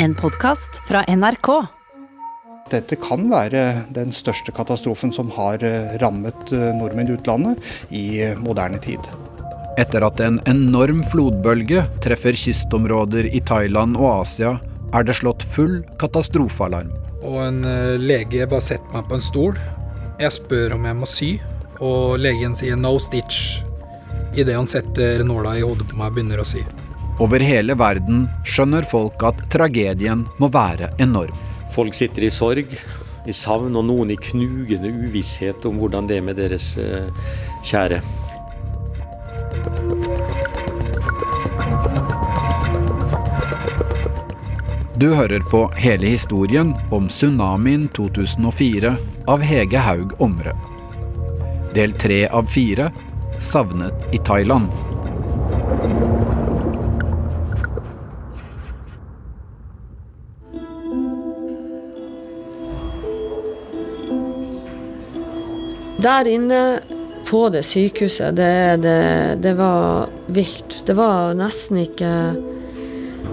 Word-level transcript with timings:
En 0.00 0.14
podkast 0.14 0.76
fra 0.86 1.00
NRK. 1.08 1.48
Dette 2.70 2.94
kan 3.02 3.24
være 3.32 3.62
den 3.96 4.12
største 4.14 4.52
katastrofen 4.54 5.10
som 5.10 5.32
har 5.34 5.64
eh, 5.66 5.96
rammet 5.98 6.52
eh, 6.54 6.68
nordmenn 6.76 7.10
i 7.10 7.16
utlandet 7.16 7.72
i 7.90 8.04
eh, 8.22 8.38
moderne 8.38 8.78
tid. 8.78 9.10
Etter 9.74 10.06
at 10.06 10.22
en 10.22 10.38
enorm 10.46 11.02
flodbølge 11.10 11.82
treffer 12.04 12.38
kystområder 12.38 13.26
i 13.26 13.42
Thailand 13.50 13.98
og 13.98 14.22
Asia, 14.22 14.54
er 14.94 15.02
det 15.08 15.18
slått 15.18 15.42
full 15.42 15.80
katastrofealarm. 15.98 16.94
Og 17.26 17.40
en 17.48 17.62
lege 17.98 18.46
bare 18.46 18.62
setter 18.70 18.94
meg 18.94 19.10
på 19.10 19.18
en 19.18 19.30
stol. 19.32 19.62
Jeg 20.22 20.36
spør 20.38 20.78
om 20.78 20.86
jeg 20.86 21.02
må 21.02 21.10
sy, 21.10 21.32
og 21.82 22.20
legen 22.22 22.54
sier 22.54 22.78
'no 22.78 23.00
stitch' 23.02 23.64
idet 24.38 24.54
han 24.54 24.70
setter 24.70 25.24
nåla 25.26 25.58
i 25.58 25.66
hodet 25.66 25.90
på 25.90 25.98
meg 25.98 26.12
og 26.12 26.20
begynner 26.20 26.44
å 26.44 26.46
sy. 26.46 26.62
Over 27.18 27.42
hele 27.42 27.74
verden 27.74 28.28
skjønner 28.46 28.86
folk 28.86 29.22
at 29.26 29.40
tragedien 29.50 30.22
må 30.38 30.50
være 30.54 30.92
enorm. 31.02 31.34
Folk 31.74 31.96
sitter 31.98 32.28
i 32.28 32.30
sorg, 32.30 32.70
i 33.26 33.34
savn, 33.34 33.74
og 33.74 33.88
noen 33.88 34.12
i 34.14 34.18
knugende 34.22 34.92
uvisshet 35.02 35.66
om 35.66 35.80
hvordan 35.82 36.06
det 36.06 36.20
er 36.20 36.24
med 36.28 36.38
deres 36.38 36.70
uh, 36.78 37.10
kjære. 37.66 37.98
Du 44.98 45.12
hører 45.14 45.42
på 45.50 45.64
hele 45.78 46.08
historien 46.10 46.72
om 46.94 47.10
tsunamien 47.10 47.88
2004 47.94 48.94
av 49.30 49.42
Hege 49.46 49.82
Haug 49.82 50.14
Omre. 50.22 50.54
Del 51.74 51.94
tre 51.98 52.24
av 52.30 52.46
fire 52.50 52.88
savnet 53.38 54.14
i 54.14 54.18
Thailand. 54.18 54.70
Der 65.98 66.28
inne 66.30 66.80
på 67.26 67.48
det 67.50 67.64
sykehuset, 67.66 68.36
det, 68.38 68.82
det, 68.82 69.38
det, 69.42 69.54
var 69.58 70.08
vilt. 70.26 70.76
Det 70.86 70.94
var 70.96 71.34
nesten 71.34 71.82
ikke 71.82 72.12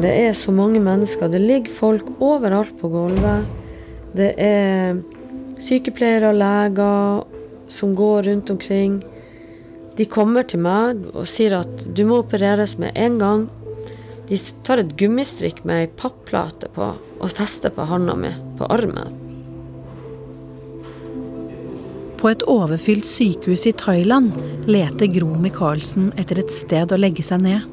Det 0.01 0.11
er 0.11 0.33
så 0.33 0.51
mange 0.51 0.81
mennesker. 0.83 1.29
Det 1.31 1.39
ligger 1.39 1.71
folk 1.71 2.09
overalt 2.19 2.73
på 2.81 2.89
gulvet. 2.89 3.45
Det 4.17 4.33
er 4.41 4.97
sykepleiere 5.61 6.33
og 6.33 6.39
leger 6.41 7.23
som 7.71 7.93
går 7.95 8.27
rundt 8.27 8.49
omkring. 8.49 8.97
De 9.95 10.07
kommer 10.09 10.43
til 10.43 10.59
meg 10.65 11.05
og 11.13 11.27
sier 11.29 11.61
at 11.61 11.85
du 11.95 12.03
må 12.09 12.19
opereres 12.23 12.75
med 12.81 12.97
en 12.99 13.19
gang. 13.21 13.45
De 14.27 14.39
tar 14.65 14.81
et 14.81 14.95
gummistrikk 14.99 15.61
med 15.63 15.85
ei 15.85 15.91
papplate 16.01 16.73
på 16.75 16.95
og 16.95 17.31
fester 17.31 17.71
på 17.71 17.85
handa 17.87 18.17
mi, 18.19 18.33
på 18.59 18.67
armen. 18.67 19.24
På 22.25 22.31
et 22.33 22.41
overfylt 22.49 23.05
sykehus 23.05 23.67
i 23.69 23.71
Thailand 23.77 24.31
leter 24.65 25.11
Gro 25.13 25.27
Michaelsen 25.37 26.07
etter 26.17 26.39
et 26.41 26.49
sted 26.49 26.89
å 26.89 26.97
legge 26.97 27.21
seg 27.21 27.43
ned. 27.45 27.67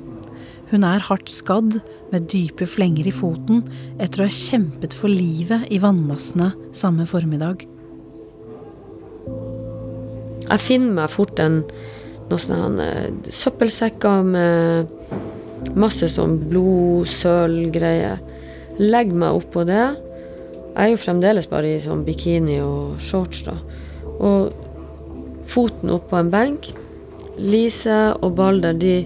Hun 0.69 0.83
er 0.85 1.07
hardt 1.07 1.31
skadd, 1.33 1.79
med 2.13 2.27
dype 2.29 2.67
flenger 2.69 3.07
i 3.09 3.15
foten, 3.17 3.63
etter 3.97 4.21
å 4.21 4.27
ha 4.27 4.35
kjempet 4.37 4.93
for 4.93 5.09
livet 5.09 5.65
i 5.73 5.79
vannmassene 5.81 6.51
samme 6.77 7.07
formiddag. 7.09 7.65
Jeg 10.43 10.61
finner 10.61 10.99
meg 10.99 11.15
fort 11.15 11.41
en, 11.41 11.63
noen 12.29 12.43
sånne 12.45 12.89
søppelsekker 13.33 14.27
med 14.35 15.73
masse 15.81 16.11
sånn 16.13 16.37
blodsølgreier. 16.51 18.21
Legger 18.85 19.17
meg 19.25 19.41
oppå 19.41 19.65
det. 19.65 19.87
Jeg 20.75 20.77
er 20.77 20.93
jo 20.93 21.01
fremdeles 21.07 21.49
bare 21.49 21.73
i 21.73 21.81
sånn 21.81 22.05
bikini 22.05 22.61
og 22.61 23.01
shorts, 23.01 23.47
da. 23.49 23.57
Og 24.23 24.53
foten 25.51 25.91
opp 25.93 26.09
på 26.11 26.21
en 26.21 26.31
benk. 26.33 26.71
Lise 27.39 28.13
og 28.21 28.37
Balder 28.39 28.77
de 28.77 29.03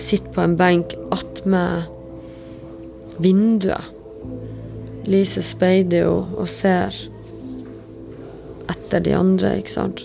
sitter 0.00 0.32
på 0.34 0.42
en 0.44 0.56
benk 0.58 0.94
attmed 1.14 1.88
vinduet. 3.22 3.94
Lise 5.08 5.42
speider 5.42 6.04
jo 6.04 6.16
og 6.36 6.48
ser 6.50 6.94
etter 8.68 9.00
de 9.04 9.14
andre, 9.16 9.54
ikke 9.60 9.72
sant. 9.72 10.04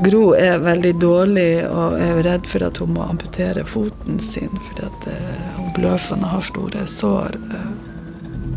Gro 0.00 0.30
er 0.32 0.62
veldig 0.64 0.94
dårlig 0.96 1.50
og 1.68 1.98
er 2.00 2.22
redd 2.24 2.46
for 2.48 2.64
at 2.64 2.78
hun 2.80 2.94
må 2.96 3.04
amputere 3.04 3.66
foten 3.68 4.16
sin 4.22 4.54
fordi 4.70 4.88
uh, 5.12 5.58
hun 5.58 5.74
blør 5.76 6.00
sånn 6.00 6.24
og 6.24 6.32
har 6.38 6.46
store 6.46 6.86
sår. 6.88 7.36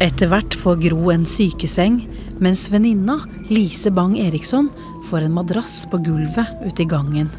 Etter 0.04 0.28
hvert 0.28 0.56
får 0.60 0.82
Gro 0.84 1.12
en 1.14 1.22
sykeseng, 1.24 2.02
mens 2.44 2.66
venninna, 2.68 3.22
Lise 3.48 3.88
Bang 3.96 4.18
Eriksson, 4.20 4.68
får 5.08 5.24
en 5.24 5.36
madrass 5.38 5.86
på 5.88 6.02
gulvet 6.04 6.50
ute 6.66 6.84
i 6.84 6.88
gangen. 6.92 7.30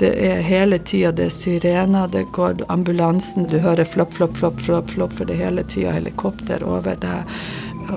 Det 0.00 0.14
er 0.26 0.40
hele 0.46 0.78
tida 0.80 1.12
det 1.12 1.26
er 1.28 1.34
syrener, 1.34 2.08
det 2.08 2.24
går 2.32 2.64
ambulansen, 2.72 3.44
du 3.50 3.58
hører 3.60 3.84
flopp, 3.84 4.14
flopp, 4.16 4.38
flopp, 4.40 4.62
flopp, 4.64 4.94
flopp 4.96 5.12
for 5.18 5.28
det 5.28 5.36
er 5.36 5.50
hele 5.50 5.66
tida 5.68 5.92
helikopter 5.92 6.64
over 6.64 6.96
deg, 7.04 7.36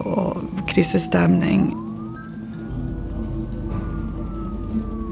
og 0.03 0.43
krisestemning. 0.67 1.69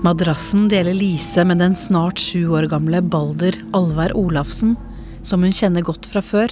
Madrassen 0.03 0.67
deler 0.69 0.99
Lise 0.99 1.47
med 1.47 1.63
den 1.63 1.79
snart 1.79 2.19
sju 2.19 2.51
år 2.59 2.67
gamle 2.75 2.99
Balder 3.01 3.55
Alvær 3.73 4.11
Olafsen, 4.19 4.75
som 5.23 5.47
hun 5.47 5.55
kjenner 5.55 5.87
godt 5.87 6.11
fra 6.11 6.19
før. 6.21 6.51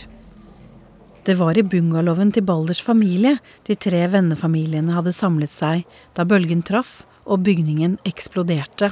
Det 1.24 1.38
var 1.40 1.58
i 1.58 1.64
bungalowen 1.64 2.34
til 2.36 2.44
Balders 2.44 2.82
familie 2.84 3.38
de 3.68 3.78
tre 3.80 4.02
vennefamiliene 4.12 4.92
hadde 4.92 5.14
samlet 5.16 5.54
seg 5.56 5.86
da 6.18 6.26
bølgen 6.28 6.64
traff 6.68 7.06
og 7.24 7.46
bygningen 7.46 7.96
eksploderte. 8.08 8.92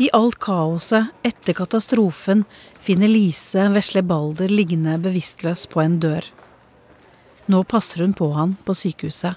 I 0.00 0.08
alt 0.16 0.38
kaoset 0.40 1.10
etter 1.28 1.52
katastrofen 1.58 2.46
finner 2.80 3.12
Lise 3.12 3.66
vesle 3.74 4.00
Balder 4.00 4.48
liggende 4.48 4.96
bevisstløs 5.04 5.66
på 5.68 5.82
en 5.84 5.98
dør. 6.00 6.24
Nå 7.52 7.60
passer 7.68 8.00
hun 8.06 8.16
på 8.16 8.30
han 8.32 8.56
på 8.64 8.72
sykehuset. 8.72 9.36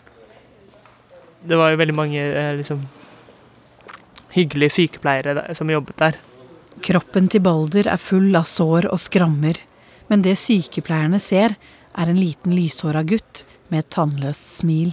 Det 1.44 1.60
var 1.60 1.74
jo 1.74 1.82
veldig 1.82 1.98
mange 1.98 2.22
eh, 2.24 2.54
liksom, 2.56 2.86
hyggelige 4.38 4.78
sykepleiere 4.78 5.50
som 5.58 5.68
jobbet 5.68 6.00
der. 6.00 6.22
Kroppen 6.88 7.28
til 7.28 7.44
Balder 7.44 7.92
er 7.92 8.00
full 8.00 8.32
av 8.40 8.48
sår 8.48 8.88
og 8.88 9.04
skrammer 9.04 9.60
men 10.14 10.22
det 10.22 10.36
sykepleierne 10.38 11.18
ser, 11.18 11.56
er 11.98 12.10
en 12.10 12.20
liten 12.20 12.54
lyshåra 12.54 13.02
gutt 13.02 13.48
med 13.74 13.82
et 13.82 13.92
tannløst 13.96 14.60
smil. 14.60 14.92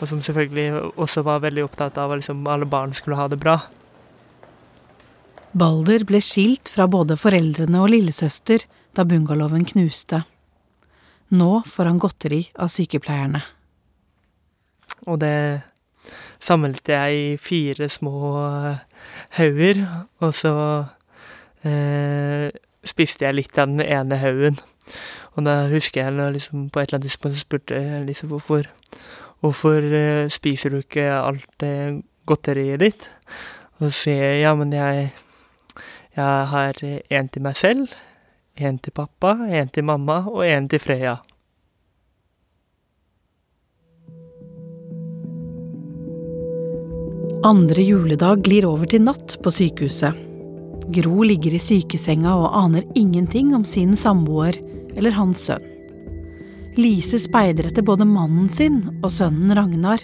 Og 0.00 0.08
som 0.08 0.22
selvfølgelig 0.24 0.96
også 0.96 1.20
var 1.26 1.42
veldig 1.44 1.66
opptatt 1.66 2.00
av 2.00 2.14
at 2.14 2.22
liksom 2.22 2.40
alle 2.48 2.68
barn 2.68 2.94
skulle 2.96 3.18
ha 3.20 3.28
det 3.28 3.40
bra. 3.42 3.58
Balder 5.52 6.06
ble 6.08 6.22
skilt 6.24 6.72
fra 6.72 6.88
både 6.90 7.18
foreldrene 7.20 7.82
og 7.84 7.92
lillesøster 7.92 8.64
da 8.96 9.04
bungalowen 9.04 9.68
knuste. 9.68 10.24
Nå 11.36 11.52
får 11.68 11.90
han 11.90 12.00
godteri 12.00 12.40
av 12.56 12.72
sykepleierne. 12.72 13.44
Og 15.04 15.20
det 15.20 15.36
samlet 16.42 16.88
jeg 16.88 17.20
i 17.20 17.30
fire 17.36 17.92
små 17.92 18.16
hauger, 19.36 19.84
og 20.24 20.32
så 20.36 20.54
eh, 21.68 22.48
spiste 22.88 23.26
jeg 23.26 23.36
litt 23.36 23.58
av 23.58 23.70
den 23.72 23.82
ene 23.84 24.20
haugen. 24.22 24.60
Og 25.34 25.46
da 25.46 25.64
husker 25.70 26.04
jeg 26.04 26.32
liksom, 26.36 26.68
på 26.70 26.80
et 26.80 26.88
eller 26.88 27.00
annet 27.00 27.08
tidspunkt 27.10 27.36
så 27.36 27.44
spurte 27.44 27.80
jeg 27.80 28.06
liksom 28.08 28.32
hvorfor 28.34 28.70
Hvorfor 29.44 29.84
uh, 29.84 30.30
spiser 30.32 30.72
du 30.72 30.78
ikke 30.80 31.04
alt 31.12 31.50
det 31.60 32.00
godteriet 32.24 32.80
ditt? 32.80 33.10
Og 33.76 33.90
så 33.90 33.92
sier 33.92 34.22
jeg 34.22 34.40
ja, 34.40 34.54
men 34.56 34.72
jeg, 34.72 35.10
jeg 36.16 36.48
har 36.54 36.80
en 36.80 37.28
til 37.28 37.44
meg 37.44 37.58
selv, 37.60 37.92
en 38.56 38.78
til 38.80 38.96
pappa, 38.96 39.34
en 39.44 39.68
til 39.68 39.84
mamma 39.84 40.22
og 40.30 40.46
en 40.48 40.70
til 40.72 40.80
Freya. 40.80 41.18
Andre 47.44 47.84
juledag 47.84 48.40
glir 48.46 48.64
over 48.64 48.88
til 48.88 49.04
natt 49.04 49.36
på 49.44 49.52
sykehuset. 49.52 50.33
Gro 50.92 51.22
ligger 51.24 51.54
i 51.54 51.60
sykesenga 51.62 52.34
og 52.36 52.50
aner 52.58 52.84
ingenting 52.94 53.54
om 53.56 53.64
sin 53.64 53.94
samboer 53.96 54.58
eller 54.96 55.16
hans 55.16 55.46
sønn. 55.48 55.70
Lise 56.76 57.20
speider 57.22 57.70
etter 57.70 57.86
både 57.86 58.04
mannen 58.08 58.50
sin 58.50 58.80
og 59.00 59.12
sønnen 59.14 59.54
Ragnar. 59.56 60.02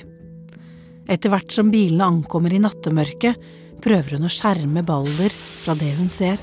Etter 1.10 1.32
hvert 1.32 1.52
som 1.52 1.72
bilene 1.72 2.06
ankommer 2.06 2.54
i 2.54 2.62
nattemørket, 2.62 3.36
prøver 3.82 4.16
hun 4.16 4.28
å 4.28 4.32
skjerme 4.32 4.84
Balder 4.86 5.34
fra 5.34 5.74
det 5.76 5.90
hun 5.98 6.08
ser. 6.12 6.40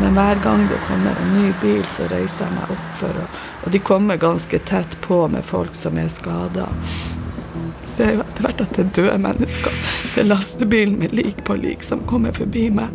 Men 0.00 0.16
hver 0.16 0.40
gang 0.44 0.66
det 0.70 0.78
kommer 0.86 1.16
en 1.20 1.34
ny 1.34 1.50
bil, 1.60 1.84
så 1.88 2.06
reiser 2.12 2.44
jeg 2.44 2.56
meg 2.56 2.72
opp 2.76 2.88
for 3.00 3.20
å 3.20 3.28
Og 3.66 3.72
de 3.74 3.80
kommer 3.82 4.20
ganske 4.22 4.58
tett 4.68 4.92
på 5.02 5.24
med 5.26 5.42
folk 5.44 5.74
som 5.74 5.96
er 5.98 6.06
skada. 6.12 6.68
Ser 7.96 8.16
jo 8.16 8.24
etter 8.24 8.44
hvert 8.44 8.64
at 8.64 8.74
det 8.76 8.84
er 8.84 8.94
døde 9.00 9.18
mennesker. 9.24 9.84
Det 10.14 10.24
er 10.24 10.28
lastebilen 10.30 10.98
med 11.00 11.14
lik 11.16 11.44
på 11.48 11.56
lik 11.60 11.86
som 11.86 12.04
kommer 12.08 12.34
forbi 12.36 12.68
meg. 12.76 12.92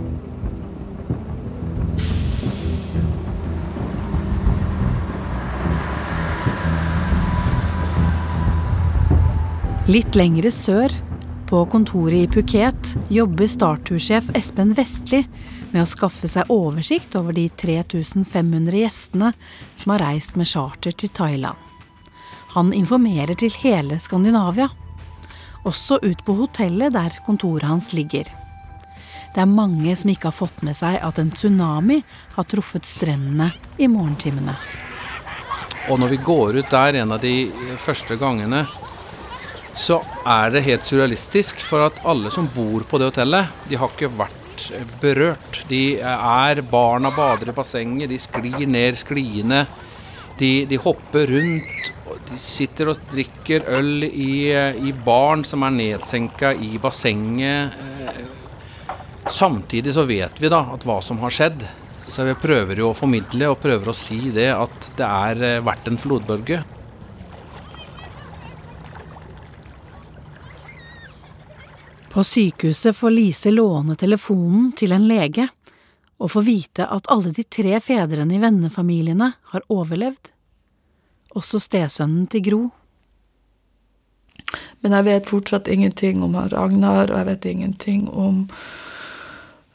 Litt 9.91 10.15
lengre 10.15 10.51
sør, 10.55 10.93
på 11.49 11.65
kontoret 11.67 12.15
i 12.15 12.27
Phuket, 12.31 12.93
jobber 13.11 13.49
Startur-sjef 13.49 14.29
Espen 14.39 14.69
Vestli 14.77 15.25
med 15.73 15.81
å 15.81 15.89
skaffe 15.89 16.29
seg 16.31 16.47
oversikt 16.53 17.17
over 17.19 17.35
de 17.35 17.49
3500 17.59 18.77
gjestene 18.77 19.33
som 19.75 19.91
har 19.91 20.05
reist 20.05 20.37
med 20.39 20.47
charter 20.47 20.95
til 20.95 21.11
Thailand. 21.11 21.59
Han 22.53 22.71
informerer 22.75 23.35
til 23.35 23.51
hele 23.65 23.99
Skandinavia, 23.99 24.69
også 25.67 25.99
ut 26.01 26.23
på 26.25 26.35
hotellet 26.39 26.93
der 26.95 27.17
kontoret 27.25 27.69
hans 27.69 27.91
ligger. 27.93 28.29
Det 29.31 29.39
er 29.39 29.47
mange 29.47 29.93
som 29.95 30.11
ikke 30.11 30.27
har 30.27 30.35
fått 30.35 30.63
med 30.65 30.75
seg 30.75 30.97
at 30.99 31.19
en 31.21 31.31
tsunami 31.31 32.01
har 32.35 32.47
truffet 32.51 32.87
strendene 32.87 33.51
i 33.79 33.87
morgentimene. 33.87 34.57
Og 35.89 35.99
når 36.01 36.13
vi 36.13 36.19
går 36.25 36.59
ut 36.59 36.71
der 36.71 36.99
en 37.01 37.15
av 37.15 37.21
de 37.23 37.35
første 37.81 38.17
gangene, 38.19 38.65
så 39.77 40.01
er 40.27 40.51
det 40.51 40.65
helt 40.67 40.85
surrealistisk. 40.85 41.63
For 41.65 41.87
at 41.87 42.03
alle 42.05 42.31
som 42.33 42.49
bor 42.53 42.83
på 42.87 42.99
det 42.99 43.13
hotellet, 43.13 43.49
de 43.69 43.79
har 43.79 43.93
ikke 43.93 44.11
vært 44.19 44.67
berørt. 45.01 45.61
De 45.69 45.97
er 45.97 46.61
Barna 46.69 47.11
bader 47.15 47.49
i 47.49 47.55
bassenget, 47.55 48.11
de 48.11 48.19
sklir 48.21 48.67
ned 48.67 48.99
skliene. 48.99 49.63
De, 50.37 50.51
de 50.69 50.79
hopper 50.81 51.31
rundt. 51.31 51.91
Sitter 52.39 52.91
og 52.91 53.01
drikker 53.11 53.65
øl 53.75 54.05
i, 54.07 54.51
i 54.51 54.93
baren 55.05 55.43
som 55.47 55.65
er 55.67 55.75
nedsenka 55.75 56.53
i 56.53 56.77
bassenget. 56.81 57.75
Samtidig 59.31 59.93
så 59.95 60.05
vet 60.09 60.39
vi 60.41 60.51
da 60.51 60.63
at 60.73 60.85
hva 60.87 60.99
som 61.03 61.19
har 61.23 61.33
skjedd. 61.33 61.65
Så 62.07 62.25
vi 62.27 62.35
prøver 62.35 62.81
jo 62.81 62.91
å 62.91 62.97
formidle 62.97 63.51
og 63.51 63.59
prøver 63.63 63.91
å 63.91 63.95
si 63.95 64.31
det 64.35 64.49
at 64.53 64.87
det 64.97 65.07
er 65.07 65.63
vært 65.65 65.87
en 65.91 65.99
flodbølge. 66.01 66.63
På 72.11 72.23
sykehuset 72.27 72.97
får 72.97 73.13
Lise 73.15 73.51
låne 73.55 73.95
telefonen 73.95 74.73
til 74.75 74.91
en 74.91 75.07
lege 75.07 75.47
og 76.21 76.33
får 76.33 76.43
vite 76.43 76.87
at 76.91 77.07
alle 77.13 77.31
de 77.33 77.45
tre 77.47 77.79
fedrene 77.79 78.35
i 78.35 78.41
vennefamiliene 78.41 79.31
har 79.53 79.63
overlevd. 79.71 80.33
Også 81.37 81.61
stesønnen 81.63 82.27
til 82.31 82.45
Gro. 82.45 82.61
Men 84.81 84.95
jeg 84.97 85.07
vet 85.07 85.29
fortsatt 85.29 85.69
ingenting 85.71 86.23
om 86.25 86.35
Ragnar, 86.35 87.11
og 87.11 87.17
jeg 87.21 87.29
vet 87.29 87.45
ingenting 87.53 88.07
om 88.09 88.47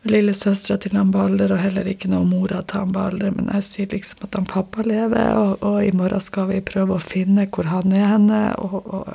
lillesøstera 0.07 0.79
til 0.83 0.97
han 0.99 1.11
Balder, 1.15 1.55
og 1.55 1.63
heller 1.63 1.89
ikke 1.89 2.11
noe 2.13 2.23
om 2.27 2.35
mora 2.35 2.61
til 2.63 2.83
han 2.83 2.93
Balder. 2.95 3.33
Men 3.35 3.51
jeg 3.55 3.67
sier 3.71 3.91
liksom 3.95 4.27
at 4.29 4.37
han 4.39 4.49
pappa 4.51 4.85
lever, 4.87 5.33
og, 5.39 5.65
og 5.65 5.81
i 5.85 5.95
morgen 5.97 6.23
skal 6.23 6.51
vi 6.53 6.63
prøve 6.65 6.99
å 6.99 7.03
finne 7.03 7.49
hvor 7.51 7.71
han 7.73 7.95
er 7.95 8.11
henne. 8.17 8.43
og, 8.61 8.81
og 8.85 9.11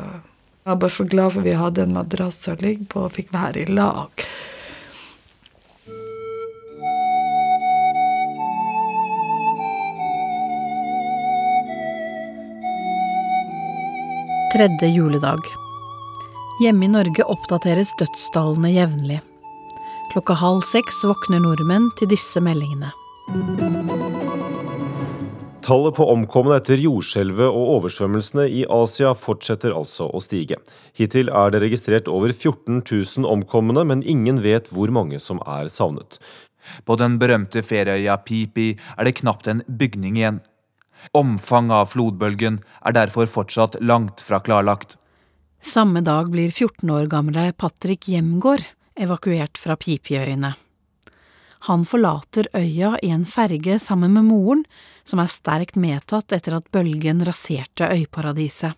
jeg 0.62 0.70
var 0.70 0.82
bare 0.84 0.94
så 0.94 1.04
glad 1.10 1.34
for 1.34 1.42
vi 1.42 1.54
hadde 1.58 1.82
en 1.88 1.96
madrass 1.96 2.44
å 2.52 2.54
ligge 2.62 2.86
på 2.92 3.08
og 3.08 3.16
fikk 3.16 3.32
være 3.34 3.64
i 3.64 3.72
lag. 3.74 4.26
Tredje 14.52 14.88
juledag. 14.88 15.40
Hjemme 16.60 16.86
i 16.86 16.88
Norge 16.92 17.24
oppdateres 17.24 17.94
dødstallene 17.96 18.74
jevnlig. 18.74 19.22
Klokka 20.12 20.36
halv 20.36 20.66
seks 20.68 20.98
våkner 21.08 21.40
nordmenn 21.40 21.86
til 21.96 22.10
disse 22.12 22.42
meldingene. 22.44 22.90
Tallet 25.64 25.96
på 25.96 26.10
omkomne 26.12 26.60
etter 26.60 26.84
jordskjelvet 26.84 27.48
og 27.48 27.72
oversvømmelsene 27.78 28.50
i 28.52 28.66
Asia 28.68 29.14
fortsetter 29.16 29.72
altså 29.72 30.10
å 30.12 30.20
stige. 30.20 30.60
Hittil 31.00 31.32
er 31.32 31.56
det 31.56 31.64
registrert 31.64 32.12
over 32.12 32.36
14 32.36 32.84
000 32.84 33.32
omkomne, 33.32 33.88
men 33.88 34.04
ingen 34.04 34.44
vet 34.44 34.68
hvor 34.76 34.92
mange 34.92 35.24
som 35.24 35.40
er 35.48 35.72
savnet. 35.72 36.20
På 36.84 37.00
den 37.00 37.22
berømte 37.24 37.64
ferieøya 37.64 38.20
Pipi 38.28 38.74
er 38.98 39.08
det 39.08 39.20
knapt 39.24 39.48
en 39.48 39.64
bygning 39.80 40.20
igjen. 40.20 40.44
Omfanget 41.18 41.76
av 41.76 41.92
flodbølgen 41.94 42.62
er 42.86 42.98
derfor 42.98 43.30
fortsatt 43.30 43.78
langt 43.82 44.22
fra 44.26 44.40
klarlagt. 44.40 44.98
Samme 45.62 46.02
dag 46.02 46.32
blir 46.34 46.50
14 46.50 46.90
år 46.90 47.06
gamle 47.12 47.52
Patrick 47.54 48.08
Hjemgård 48.10 48.64
evakuert 48.96 49.58
fra 49.62 49.76
Pipiøyene. 49.78 50.56
Han 51.70 51.84
forlater 51.86 52.48
øya 52.58 52.96
i 53.06 53.12
en 53.14 53.26
ferge 53.30 53.78
sammen 53.80 54.16
med 54.16 54.26
moren, 54.26 54.64
som 55.06 55.22
er 55.22 55.30
sterkt 55.30 55.78
medtatt 55.78 56.34
etter 56.34 56.56
at 56.58 56.72
bølgen 56.74 57.22
raserte 57.28 57.86
øyparadiset. 57.86 58.74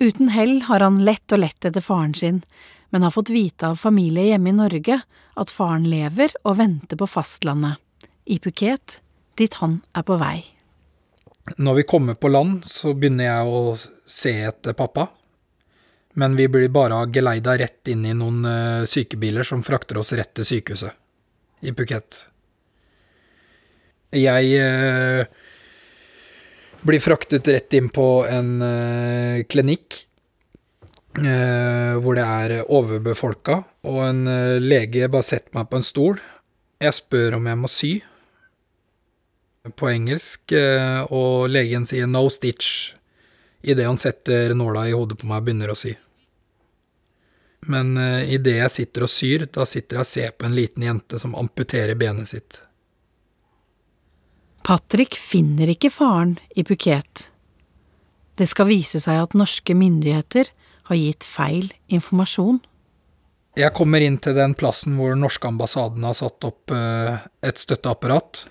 Uten 0.00 0.32
hell 0.34 0.62
har 0.66 0.80
han 0.80 0.96
lett 1.04 1.32
og 1.36 1.42
lett 1.44 1.68
etter 1.68 1.84
faren 1.84 2.14
sin, 2.16 2.40
men 2.90 3.04
har 3.04 3.12
fått 3.14 3.30
vite 3.34 3.68
av 3.68 3.76
familie 3.78 4.32
hjemme 4.32 4.50
i 4.50 4.56
Norge 4.56 5.00
at 5.36 5.52
faren 5.52 5.84
lever 5.90 6.32
og 6.42 6.58
venter 6.58 6.98
på 6.98 7.10
fastlandet, 7.10 7.76
i 8.24 8.40
Phuket, 8.40 9.02
dit 9.36 9.60
han 9.60 9.82
er 9.92 10.08
på 10.08 10.16
vei. 10.16 10.38
Når 11.44 11.74
vi 11.74 11.82
kommer 11.82 12.14
på 12.16 12.30
land, 12.32 12.64
så 12.64 12.94
begynner 12.96 13.28
jeg 13.28 13.48
å 13.52 13.74
se 14.08 14.32
etter 14.48 14.76
pappa. 14.76 15.10
Men 16.16 16.36
vi 16.38 16.46
blir 16.48 16.70
bare 16.72 17.02
geleida 17.12 17.56
rett 17.58 17.90
inn 17.92 18.06
i 18.06 18.14
noen 18.16 18.44
uh, 18.46 18.86
sykebiler 18.88 19.44
som 19.44 19.64
frakter 19.66 19.98
oss 20.00 20.14
rett 20.16 20.32
til 20.38 20.46
sykehuset 20.46 21.66
i 21.66 21.74
Phuket. 21.74 22.22
Jeg 24.14 24.62
uh, 24.62 25.26
blir 26.86 27.02
fraktet 27.02 27.50
rett 27.50 27.76
inn 27.76 27.90
på 27.92 28.08
en 28.30 28.56
uh, 28.62 29.44
klinikk 29.50 30.00
hvor 31.14 32.16
det 32.18 32.22
er 32.26 32.52
overbefolka, 32.74 33.60
og 33.86 33.98
en 34.02 34.24
lege 34.58 35.06
bare 35.06 35.22
setter 35.22 35.54
meg 35.54 35.68
på 35.70 35.78
en 35.78 35.84
stol. 35.86 36.16
Jeg 36.82 36.96
spør 36.96 37.36
om 37.36 37.46
jeg 37.46 37.60
må 37.60 37.70
sy 37.70 37.90
på 39.72 39.88
engelsk, 39.88 40.52
og 41.08 41.48
legen 41.48 41.86
sier 41.88 42.06
'no 42.06 42.26
stitch' 42.28 42.92
idet 43.64 43.86
han 43.86 43.98
setter 43.98 44.54
nåla 44.54 44.88
i 44.88 44.92
hodet 44.92 45.18
på 45.18 45.26
meg 45.26 45.40
og 45.40 45.46
begynner 45.46 45.72
å 45.72 45.78
sy. 45.78 45.94
Men 47.70 47.96
uh, 47.96 48.20
idet 48.28 48.58
jeg 48.58 48.72
sitter 48.72 49.06
og 49.06 49.12
syr, 49.12 49.46
da 49.48 49.64
sitter 49.68 49.98
jeg 49.98 50.04
og 50.04 50.10
ser 50.10 50.34
på 50.36 50.48
en 50.48 50.56
liten 50.56 50.84
jente 50.84 51.20
som 51.20 51.36
amputerer 51.38 51.96
benet 51.98 52.30
sitt. 52.34 52.60
Patrick 54.64 55.16
finner 55.20 55.72
ikke 55.72 55.92
faren 55.92 56.38
i 56.56 56.64
Phuket. 56.64 57.30
Det 58.36 58.48
skal 58.50 58.68
vise 58.68 59.00
seg 59.00 59.20
at 59.20 59.36
norske 59.36 59.76
myndigheter 59.76 60.50
har 60.88 61.00
gitt 61.00 61.24
feil 61.24 61.70
informasjon. 61.92 62.60
Jeg 63.54 63.70
kommer 63.76 64.02
inn 64.02 64.16
til 64.18 64.34
den 64.36 64.56
plassen 64.58 64.96
hvor 64.98 65.14
norske 65.16 65.46
ambassaden 65.48 66.04
har 66.04 66.16
satt 66.18 66.44
opp 66.48 66.72
uh, 66.74 67.22
et 67.44 67.60
støtteapparat. 67.60 68.44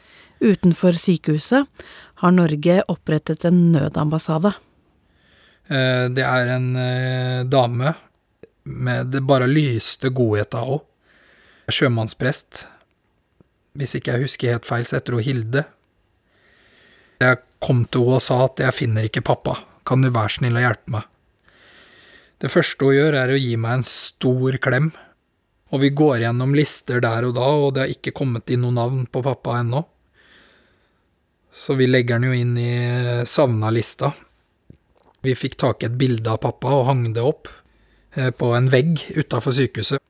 Utenfor 0.44 0.98
sykehuset 1.00 1.86
har 2.20 2.34
Norge 2.36 2.82
opprettet 2.92 3.46
en 3.48 3.60
nødambassade. 3.72 4.54
Uh, 5.72 6.10
det 6.12 6.26
er 6.28 6.52
en 6.58 6.74
uh, 6.76 7.46
dame 7.48 7.94
med 8.64 9.14
det 9.14 9.24
bare 9.28 9.48
lyste 9.48 10.12
godhet 10.12 10.56
av 10.56 10.68
henne. 10.68 10.90
Sjømannsprest. 11.72 12.66
Hvis 13.80 13.96
ikke 13.96 14.12
jeg 14.12 14.26
husker 14.26 14.52
helt 14.52 14.68
feil, 14.68 14.84
så 14.84 14.98
heter 14.98 15.16
hun 15.16 15.24
Hilde. 15.24 15.62
Jeg 17.24 17.40
kom 17.64 17.86
til 17.88 18.04
henne 18.04 18.20
og 18.20 18.26
sa 18.26 18.42
at 18.50 18.60
jeg 18.60 18.76
finner 18.76 19.08
ikke 19.08 19.24
pappa, 19.24 19.56
kan 19.88 20.04
du 20.04 20.12
være 20.12 20.36
snill 20.36 20.60
å 20.60 20.66
hjelpe 20.66 20.98
meg? 20.98 21.08
Det 22.44 22.52
første 22.52 22.84
hun 22.84 22.98
gjør, 22.98 23.16
er 23.16 23.32
å 23.32 23.40
gi 23.40 23.56
meg 23.56 23.80
en 23.80 23.88
stor 23.88 24.60
klem, 24.60 24.92
og 25.72 25.82
vi 25.86 25.94
går 25.96 26.26
gjennom 26.26 26.54
lister 26.58 27.00
der 27.02 27.30
og 27.30 27.38
da, 27.40 27.48
og 27.48 27.70
det 27.78 27.86
har 27.86 27.94
ikke 27.96 28.14
kommet 28.20 28.52
inn 28.52 28.66
noe 28.66 28.76
navn 28.76 29.06
på 29.08 29.24
pappa 29.24 29.56
ennå. 29.62 29.86
Så 31.54 31.78
vi 31.78 31.88
legger 31.88 32.18
den 32.18 32.32
jo 32.32 32.38
inn 32.38 32.56
i 32.58 32.74
savna-lista. 33.30 34.12
Vi 35.24 35.36
fikk 35.38 35.60
tak 35.62 35.84
i 35.84 35.88
et 35.88 36.00
bilde 36.00 36.32
av 36.32 36.42
pappa 36.44 36.72
og 36.74 36.88
hang 36.90 37.06
det 37.16 37.24
opp 37.24 37.52
på 38.14 38.50
en 38.58 38.70
vegg 38.74 39.00
utafor 39.16 39.54
sykehuset. 39.56 40.02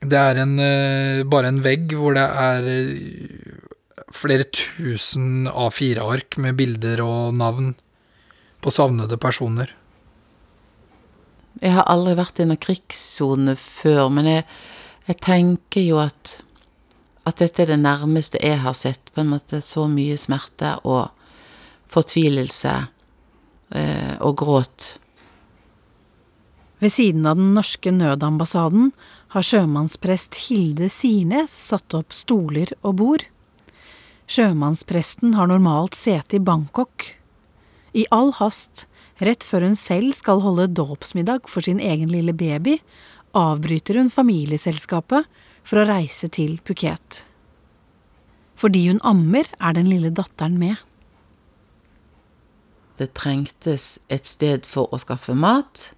Det 0.00 0.16
er 0.16 0.40
en, 0.40 0.56
bare 1.28 1.52
en 1.52 1.60
vegg 1.64 1.92
hvor 1.96 2.16
det 2.16 2.24
er 2.24 2.70
flere 4.16 4.46
tusen 4.48 5.48
A4-ark 5.48 6.38
med 6.40 6.56
bilder 6.58 7.02
og 7.04 7.36
navn 7.36 7.74
på 8.60 8.72
savnede 8.74 9.18
personer. 9.20 9.72
Jeg 11.60 11.74
har 11.76 11.88
aldri 11.90 12.14
vært 12.18 12.40
i 12.40 12.46
noen 12.48 12.60
krigssone 12.60 13.56
før, 13.58 14.08
men 14.12 14.28
jeg, 14.28 14.44
jeg, 15.08 15.18
tenker 15.24 15.84
jo 15.84 16.00
at, 16.02 16.38
at 17.28 17.40
dette 17.40 17.64
er 17.64 17.72
det 17.74 17.80
nærmeste 17.82 18.40
jeg 18.42 18.62
har 18.64 18.76
sett 18.76 19.12
på 19.14 19.22
en 19.22 19.32
måte 19.34 19.60
så 19.64 19.86
mye 19.90 20.16
smerte 20.20 20.76
og 20.88 21.10
fortvilelse 21.90 22.74
eh, 23.76 24.14
og 24.20 24.36
gråt 24.40 24.94
Ved 26.80 26.94
siden 26.94 27.26
av 27.28 27.36
den 27.36 27.52
norske 27.52 27.92
nødambassaden 27.92 28.92
har 29.34 29.44
sjømannsprest 29.44 30.38
Hilde 30.46 30.88
Sirnes 30.88 31.52
satt 31.52 31.92
opp 31.92 32.14
stoler 32.16 32.72
og 32.80 32.96
bord. 33.02 33.26
Sjømannspresten 34.30 35.34
har 35.36 35.50
normalt 35.50 35.98
sete 35.98 36.38
i 36.38 36.40
Bangkok. 36.40 37.04
I 37.92 38.06
all 38.14 38.32
hast, 38.38 38.86
rett 39.20 39.44
før 39.44 39.66
hun 39.68 39.76
selv 39.76 40.16
skal 40.16 40.40
holde 40.40 40.70
dåpsmiddag 40.72 41.50
for 41.52 41.66
sin 41.66 41.82
egen 41.84 42.08
lille 42.08 42.32
baby, 42.32 42.78
avbryter 43.36 44.00
hun 44.00 44.08
familieselskapet 44.10 45.28
for 45.64 45.80
å 45.80 45.88
reise 45.88 46.28
til 46.32 46.58
Phuket. 46.66 47.24
Fordi 48.60 48.86
hun 48.88 49.00
ammer, 49.06 49.48
er 49.60 49.76
den 49.76 49.88
lille 49.88 50.10
datteren 50.12 50.58
med. 50.60 50.76
Det 53.00 53.14
trengtes 53.16 53.98
et 54.12 54.28
sted 54.28 54.66
for 54.68 54.90
å 54.92 55.00
skaffe 55.00 55.32
mat, 55.32 55.92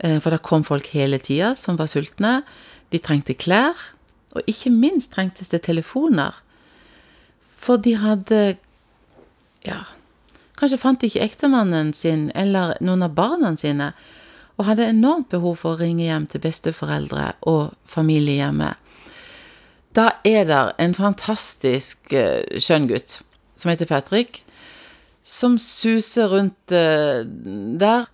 eh, 0.00 0.18
for 0.20 0.30
det 0.30 0.42
kom 0.42 0.64
folk 0.64 0.86
hele 0.94 1.18
tida 1.18 1.54
som 1.54 1.76
var 1.76 1.90
sultne. 1.92 2.42
De 2.90 2.98
trengte 2.98 3.36
klær, 3.36 3.76
og 4.32 4.42
ikke 4.46 4.72
minst 4.72 5.12
trengtes 5.12 5.48
det 5.48 5.62
telefoner. 5.62 6.32
For 7.48 7.76
de 7.76 7.96
hadde 7.96 8.58
Ja, 9.66 9.82
kanskje 10.56 10.78
fant 10.78 11.00
de 11.00 11.08
ikke 11.10 11.24
ektemannen 11.26 11.92
sin 11.92 12.30
eller 12.34 12.76
noen 12.80 13.02
av 13.02 13.10
barna 13.16 13.50
sine, 13.58 13.92
og 14.58 14.66
hadde 14.66 14.90
enormt 14.90 15.30
behov 15.30 15.60
for 15.62 15.76
å 15.76 15.80
ringe 15.80 16.08
hjem 16.08 16.26
til 16.30 16.42
besteforeldre 16.42 17.30
og 17.46 17.76
familiehjemmet. 17.86 18.74
Da 19.94 20.10
er 20.26 20.44
det 20.48 20.60
en 20.82 20.94
fantastisk 20.94 22.12
uh, 22.12 22.42
skjønn 22.58 22.88
gutt 22.90 23.20
som 23.58 23.72
heter 23.72 23.88
Patrick, 23.90 24.42
som 25.22 25.56
suser 25.62 26.30
rundt 26.30 26.74
uh, 26.74 27.22
der. 27.24 28.10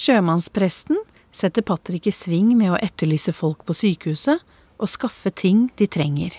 Sjømannspresten 0.00 1.00
setter 1.36 1.64
Patrick 1.66 2.06
i 2.08 2.14
sving 2.14 2.52
med 2.58 2.74
å 2.74 2.80
etterlyse 2.80 3.34
folk 3.36 3.64
på 3.68 3.76
sykehuset 3.76 4.44
og 4.80 4.88
skaffe 4.88 5.32
ting 5.32 5.68
de 5.80 5.88
trenger. 5.90 6.36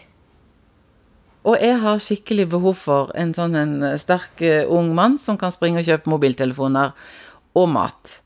Og 1.42 1.58
jeg 1.58 1.78
har 1.82 2.02
skikkelig 2.02 2.52
behov 2.54 2.78
for 2.78 3.14
en 3.18 3.34
sånn 3.34 3.58
en 3.58 3.78
sterk 4.02 4.46
uh, 4.46 4.70
ung 4.70 4.94
mann 4.98 5.18
som 5.22 5.42
kan 5.42 5.54
springe 5.54 5.82
og 5.82 5.90
kjøpe 5.90 6.14
mobiltelefoner 6.14 6.94
og 7.58 7.72
mat. 7.74 8.21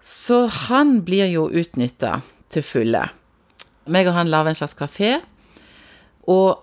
Så 0.00 0.46
han 0.68 1.00
blir 1.06 1.28
jo 1.32 1.48
utnytta 1.50 2.20
til 2.52 2.64
fulle. 2.64 3.02
Meg 3.88 4.08
og 4.08 4.16
han 4.18 4.30
lager 4.30 4.52
en 4.52 4.58
slags 4.58 4.76
kafé, 4.78 5.18
og 6.28 6.60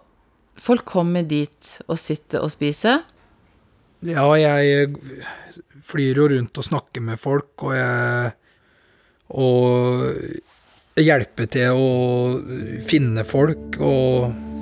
folk 0.62 0.86
kommer 0.88 1.26
dit 1.26 1.72
og 1.88 1.98
sitter 2.00 2.46
og 2.46 2.54
spiser. 2.54 3.02
Ja, 4.06 4.28
jeg 4.38 4.94
flyr 5.86 6.22
jo 6.22 6.28
rundt 6.30 6.58
og 6.62 6.68
snakker 6.68 7.02
med 7.02 7.22
folk, 7.22 7.54
og 7.66 7.76
jeg 7.78 8.34
Og 9.36 11.02
hjelper 11.02 11.48
til 11.50 11.74
å 11.74 11.88
finne 12.86 13.24
folk 13.26 13.80
og 13.82 14.55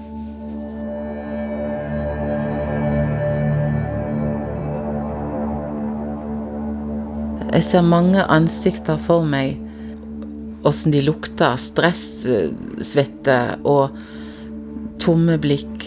Jeg 7.54 7.66
ser 7.68 7.84
mange 7.86 8.18
ansikter 8.34 8.98
for 8.98 9.22
meg, 9.30 9.60
åssen 10.66 10.94
de 10.94 11.04
lukter. 11.06 11.54
Stress, 11.62 12.24
svette 12.82 13.36
og 13.62 13.94
tomme 15.04 15.38
blikk. 15.38 15.86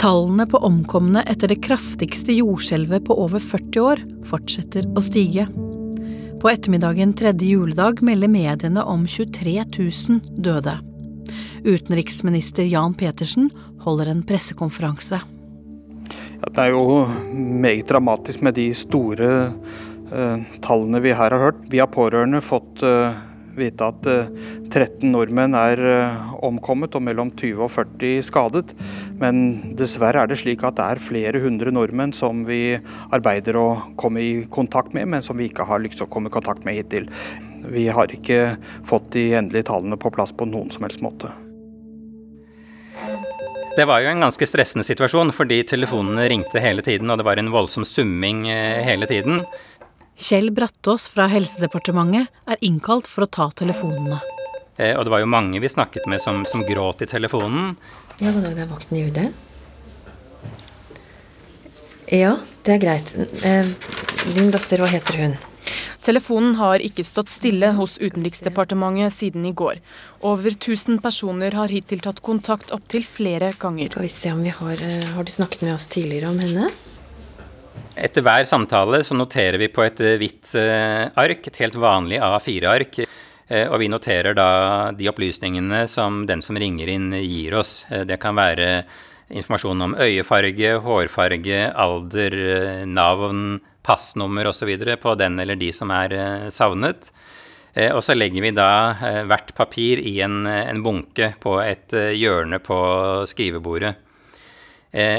Tallene 0.00 0.48
på 0.48 0.64
omkomne 0.64 1.20
etter 1.28 1.52
det 1.52 1.60
kraftigste 1.66 2.32
jordskjelvet 2.32 3.04
på 3.04 3.20
over 3.20 3.42
40 3.42 3.84
år 3.84 4.04
fortsetter 4.30 4.88
å 4.96 5.04
stige. 5.04 5.44
På 6.40 6.48
ettermiddagen 6.48 7.12
tredje 7.18 7.52
juledag 7.52 8.00
melder 8.00 8.32
mediene 8.32 8.80
om 8.88 9.04
23 9.04 9.58
000 9.76 10.38
døde. 10.38 10.80
Utenriksminister 11.64 12.68
Jan 12.68 12.94
Petersen 12.94 13.50
holder 13.82 14.12
en 14.12 14.22
pressekonferanse. 14.26 15.20
Ja, 16.38 16.50
det 16.54 16.64
er 16.68 16.74
jo 16.74 17.06
meget 17.34 17.88
dramatisk 17.90 18.44
med 18.46 18.54
de 18.58 18.68
store 18.76 19.30
eh, 20.12 20.44
tallene 20.62 21.00
vi 21.02 21.14
her 21.16 21.34
har 21.34 21.48
hørt. 21.48 21.64
Vi 21.70 21.80
har 21.82 21.90
pårørende 21.90 22.40
fått 22.44 22.84
eh, 22.86 23.16
vite 23.58 23.88
at 23.90 24.06
eh, 24.06 24.30
13 24.68 25.10
nordmenn 25.10 25.56
er 25.58 25.82
omkommet 26.44 26.94
og 26.94 27.02
mellom 27.02 27.32
20 27.34 27.64
og 27.66 27.72
40 27.74 28.22
skadet. 28.28 28.76
Men 29.18 29.74
dessverre 29.80 30.22
er 30.22 30.30
det 30.30 30.38
slik 30.44 30.62
at 30.62 30.78
det 30.78 30.86
er 30.86 31.02
flere 31.02 31.42
hundre 31.42 31.72
nordmenn 31.74 32.14
som 32.14 32.44
vi 32.46 32.78
arbeider 33.10 33.58
å 33.58 33.66
komme 33.98 34.22
i 34.22 34.32
kontakt 34.54 34.94
med, 34.94 35.10
men 35.10 35.26
som 35.26 35.40
vi 35.40 35.48
ikke 35.50 35.66
har 35.66 35.82
lykkes 35.82 36.06
å 36.06 36.10
komme 36.12 36.30
i 36.30 36.36
kontakt 36.36 36.68
med 36.68 36.78
hittil. 36.78 37.10
Vi 37.66 37.88
har 37.90 38.14
ikke 38.14 38.54
fått 38.86 39.10
de 39.16 39.32
endelige 39.40 39.72
tallene 39.72 39.98
på 39.98 40.14
plass 40.14 40.30
på 40.36 40.46
noen 40.46 40.70
som 40.70 40.86
helst 40.86 41.02
måte. 41.02 41.32
Det 43.78 43.84
var 43.86 44.02
jo 44.02 44.08
en 44.10 44.24
ganske 44.24 44.46
stressende 44.50 44.82
situasjon, 44.82 45.28
fordi 45.30 45.60
telefonene 45.62 46.24
ringte 46.32 46.58
hele 46.58 46.82
tiden, 46.82 47.12
og 47.14 47.20
det 47.20 47.26
var 47.28 47.38
en 47.38 47.52
voldsom 47.54 47.84
summing 47.86 48.40
hele 48.82 49.06
tiden. 49.06 49.44
Kjell 50.18 50.50
Brattås 50.50 51.04
fra 51.12 51.28
Helsedepartementet 51.30 52.26
er 52.50 52.58
innkalt 52.66 53.06
for 53.06 53.22
å 53.22 53.30
ta 53.30 53.46
telefonene. 53.54 54.18
Og 54.82 55.04
det 55.06 55.12
var 55.14 55.22
jo 55.22 55.30
mange 55.30 55.62
vi 55.62 55.70
snakket 55.70 56.08
med 56.10 56.18
som, 56.18 56.42
som 56.42 56.66
gråt 56.66 57.06
i 57.06 57.06
telefonen. 57.06 57.76
Ja, 58.18 58.32
god 58.32 58.48
dag, 58.48 58.56
det 58.58 58.64
er 58.64 58.72
vakten 58.72 58.98
i 58.98 59.04
UD. 59.06 59.20
Ja, 62.18 62.34
det 62.66 62.74
er 62.74 62.82
greit. 62.82 63.14
Din 64.34 64.50
datter, 64.50 64.82
hva 64.82 64.90
heter 64.90 65.22
hun? 65.22 65.38
Telefonen 66.04 66.54
har 66.60 66.82
ikke 66.84 67.04
stått 67.04 67.30
stille 67.32 67.72
hos 67.76 67.98
Utenriksdepartementet 68.00 69.12
siden 69.12 69.44
i 69.48 69.52
går. 69.52 69.80
Over 70.24 70.54
1000 70.54 71.00
personer 71.04 71.56
har 71.58 71.72
hittil 71.72 72.00
tatt 72.04 72.22
kontakt 72.24 72.72
opptil 72.74 73.04
flere 73.06 73.52
ganger. 73.60 73.90
Skal 73.90 74.06
vi 74.06 74.12
se 74.12 74.32
om 74.32 74.44
vi 74.44 74.54
har, 74.54 74.84
har 75.14 75.26
du 75.26 75.32
snakket 75.32 75.66
med 75.66 75.74
oss 75.74 75.88
tidligere 75.92 76.30
om 76.30 76.38
henne? 76.42 76.70
Etter 77.98 78.22
hver 78.22 78.46
samtale 78.46 79.02
så 79.02 79.16
noterer 79.18 79.58
vi 79.58 79.68
på 79.74 79.82
et 79.82 80.00
hvitt 80.20 80.54
ark, 81.18 81.48
et 81.50 81.60
helt 81.64 81.78
vanlig 81.82 82.20
A4-ark. 82.22 83.00
Og 83.48 83.76
vi 83.80 83.88
noterer 83.90 84.36
da 84.36 84.48
de 84.94 85.08
opplysningene 85.10 85.86
som 85.90 86.22
den 86.28 86.44
som 86.44 86.58
ringer 86.60 86.90
inn, 86.92 87.10
gir 87.16 87.56
oss. 87.58 87.80
Det 87.88 88.20
kan 88.22 88.36
være 88.38 88.84
informasjon 89.28 89.82
om 89.88 89.96
øyefarge, 89.98 90.76
hårfarge, 90.84 91.62
alder, 91.74 92.36
navn, 92.86 93.58
passnummer 93.88 94.50
osv. 94.50 94.70
på 95.00 95.14
den 95.16 95.40
eller 95.40 95.56
de 95.56 95.72
som 95.72 95.90
er 95.96 96.50
savnet. 96.52 97.08
Og 97.94 98.00
så 98.02 98.16
legger 98.16 98.42
vi 98.42 98.50
da 98.56 98.68
hvert 99.28 99.52
papir 99.56 100.00
i 100.02 100.18
en, 100.24 100.44
en 100.46 100.82
bunke 100.82 101.30
på 101.40 101.56
et 101.62 101.94
hjørne 102.16 102.58
på 102.64 102.78
skrivebordet. 103.28 103.92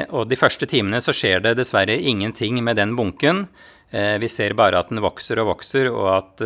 Og 0.10 0.26
de 0.28 0.38
første 0.40 0.68
timene 0.68 1.00
så 1.00 1.14
skjer 1.16 1.46
det 1.46 1.56
dessverre 1.60 1.96
ingenting 1.96 2.58
med 2.66 2.76
den 2.82 2.98
bunken. 2.98 3.46
Vi 3.94 4.30
ser 4.30 4.58
bare 4.60 4.82
at 4.82 4.90
den 4.92 5.00
vokser 5.06 5.40
og 5.40 5.54
vokser, 5.54 5.88
og 5.94 6.10
at 6.18 6.44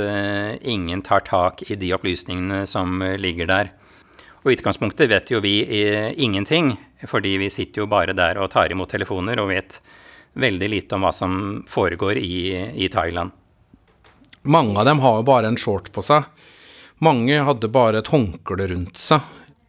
ingen 0.61 1.01
tar 1.01 1.25
tak 1.25 1.63
i 1.71 1.79
de 1.79 1.93
opplysningene 1.95 2.67
som 2.69 3.01
ligger 3.17 3.49
der. 3.49 3.73
Og 4.43 4.51
i 4.51 4.57
utgangspunktet 4.57 5.09
vet 5.09 5.31
jo 5.31 5.39
vi 5.43 5.63
ingenting, 6.19 6.75
fordi 7.07 7.37
vi 7.39 7.49
sitter 7.49 7.83
jo 7.83 7.89
bare 7.89 8.15
der 8.15 8.37
og 8.43 8.51
tar 8.51 8.71
imot 8.71 8.91
telefoner 8.91 9.39
og 9.39 9.49
vet 9.55 9.79
veldig 10.33 10.69
lite 10.69 10.97
om 10.97 11.05
hva 11.05 11.11
som 11.13 11.37
foregår 11.69 12.17
i, 12.17 12.55
i 12.73 12.89
Thailand. 12.89 13.31
Mange 14.43 14.79
av 14.79 14.85
dem 14.85 14.99
har 14.99 15.19
jo 15.19 15.27
bare 15.27 15.47
en 15.47 15.59
short 15.59 15.91
på 15.95 16.03
seg. 16.03 16.25
Mange 17.03 17.39
hadde 17.47 17.71
bare 17.71 18.01
et 18.01 18.11
håndkle 18.11 18.67
rundt 18.71 18.99
seg. 18.99 19.23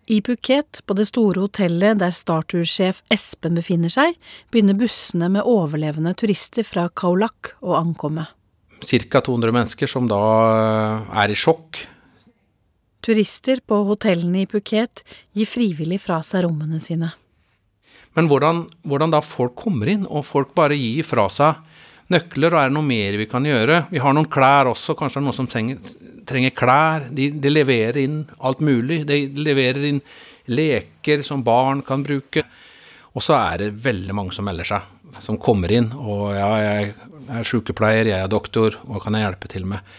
I 0.07 0.19
Phuket, 0.21 0.83
på 0.85 0.95
det 0.99 1.07
store 1.09 1.47
hotellet 1.47 1.97
der 2.03 2.13
Startur-sjef 2.13 3.01
Espen 3.13 3.57
befinner 3.57 3.93
seg, 3.93 4.19
begynner 4.53 4.77
bussene 4.77 5.31
med 5.33 5.49
overlevende 5.49 6.13
turister 6.19 6.67
fra 6.67 6.91
Kaulak 6.93 7.55
å 7.65 7.79
ankomme. 7.79 8.27
Ca. 8.85 9.21
200 9.25 9.55
mennesker 9.55 9.89
som 9.89 10.11
da 10.11 10.21
er 11.23 11.33
i 11.33 11.39
sjokk. 11.39 11.87
Turister 13.05 13.63
på 13.65 13.81
hotellene 13.89 14.43
i 14.45 14.49
Phuket 14.51 15.07
gir 15.33 15.49
frivillig 15.49 16.03
fra 16.05 16.21
seg 16.25 16.45
rommene 16.45 16.83
sine. 16.85 17.15
Men 18.15 18.29
hvordan, 18.31 18.65
hvordan 18.87 19.15
da 19.15 19.21
folk 19.25 19.57
kommer 19.59 19.91
inn, 19.91 20.07
og 20.07 20.27
folk 20.29 20.55
bare 20.57 20.79
gir 20.79 21.07
fra 21.07 21.27
seg 21.33 21.59
nøkler, 22.13 22.55
og 22.55 22.61
er 22.61 22.71
det 22.71 22.77
noe 22.77 22.87
mer 22.87 23.19
vi 23.19 23.27
kan 23.31 23.47
gjøre? 23.49 23.85
Vi 23.91 24.03
har 24.03 24.15
noen 24.15 24.31
klær 24.31 24.71
også, 24.71 24.97
kanskje 24.99 25.23
noen 25.25 25.37
som 25.37 25.49
trenger, 25.51 25.81
trenger 26.29 26.55
klær. 26.55 27.09
De, 27.11 27.31
de, 27.35 27.53
leverer 27.53 28.03
inn 28.05 28.21
alt 28.39 28.63
mulig. 28.65 29.03
De 29.09 29.25
leverer 29.41 29.89
inn 29.91 30.03
leker 30.47 31.25
som 31.27 31.43
barn 31.45 31.83
kan 31.87 32.05
bruke. 32.07 32.45
Og 33.15 33.23
så 33.23 33.37
er 33.39 33.65
det 33.65 33.75
veldig 33.85 34.15
mange 34.17 34.35
som 34.37 34.47
melder 34.47 34.69
seg, 34.69 34.95
som 35.23 35.41
kommer 35.41 35.73
inn. 35.73 35.91
Og 35.95 36.31
ja, 36.37 36.51
jeg 36.63 36.95
er 37.35 37.49
sykepleier, 37.49 38.11
jeg 38.11 38.21
er 38.21 38.31
doktor, 38.31 38.79
hva 38.85 39.03
kan 39.03 39.17
jeg 39.17 39.27
hjelpe 39.27 39.51
til 39.51 39.67
med? 39.71 39.95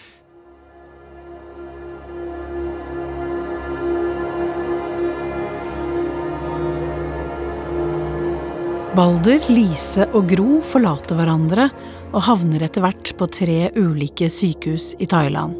Balder, 8.95 9.43
Lise 9.51 10.05
og 10.15 10.29
Gro 10.29 10.61
forlater 10.63 11.17
hverandre 11.17 11.65
og 12.13 12.21
havner 12.29 12.63
etter 12.63 12.79
hvert 12.85 13.09
på 13.19 13.25
tre 13.27 13.57
ulike 13.75 14.29
sykehus 14.31 14.93
i 15.03 15.07
Thailand. 15.11 15.57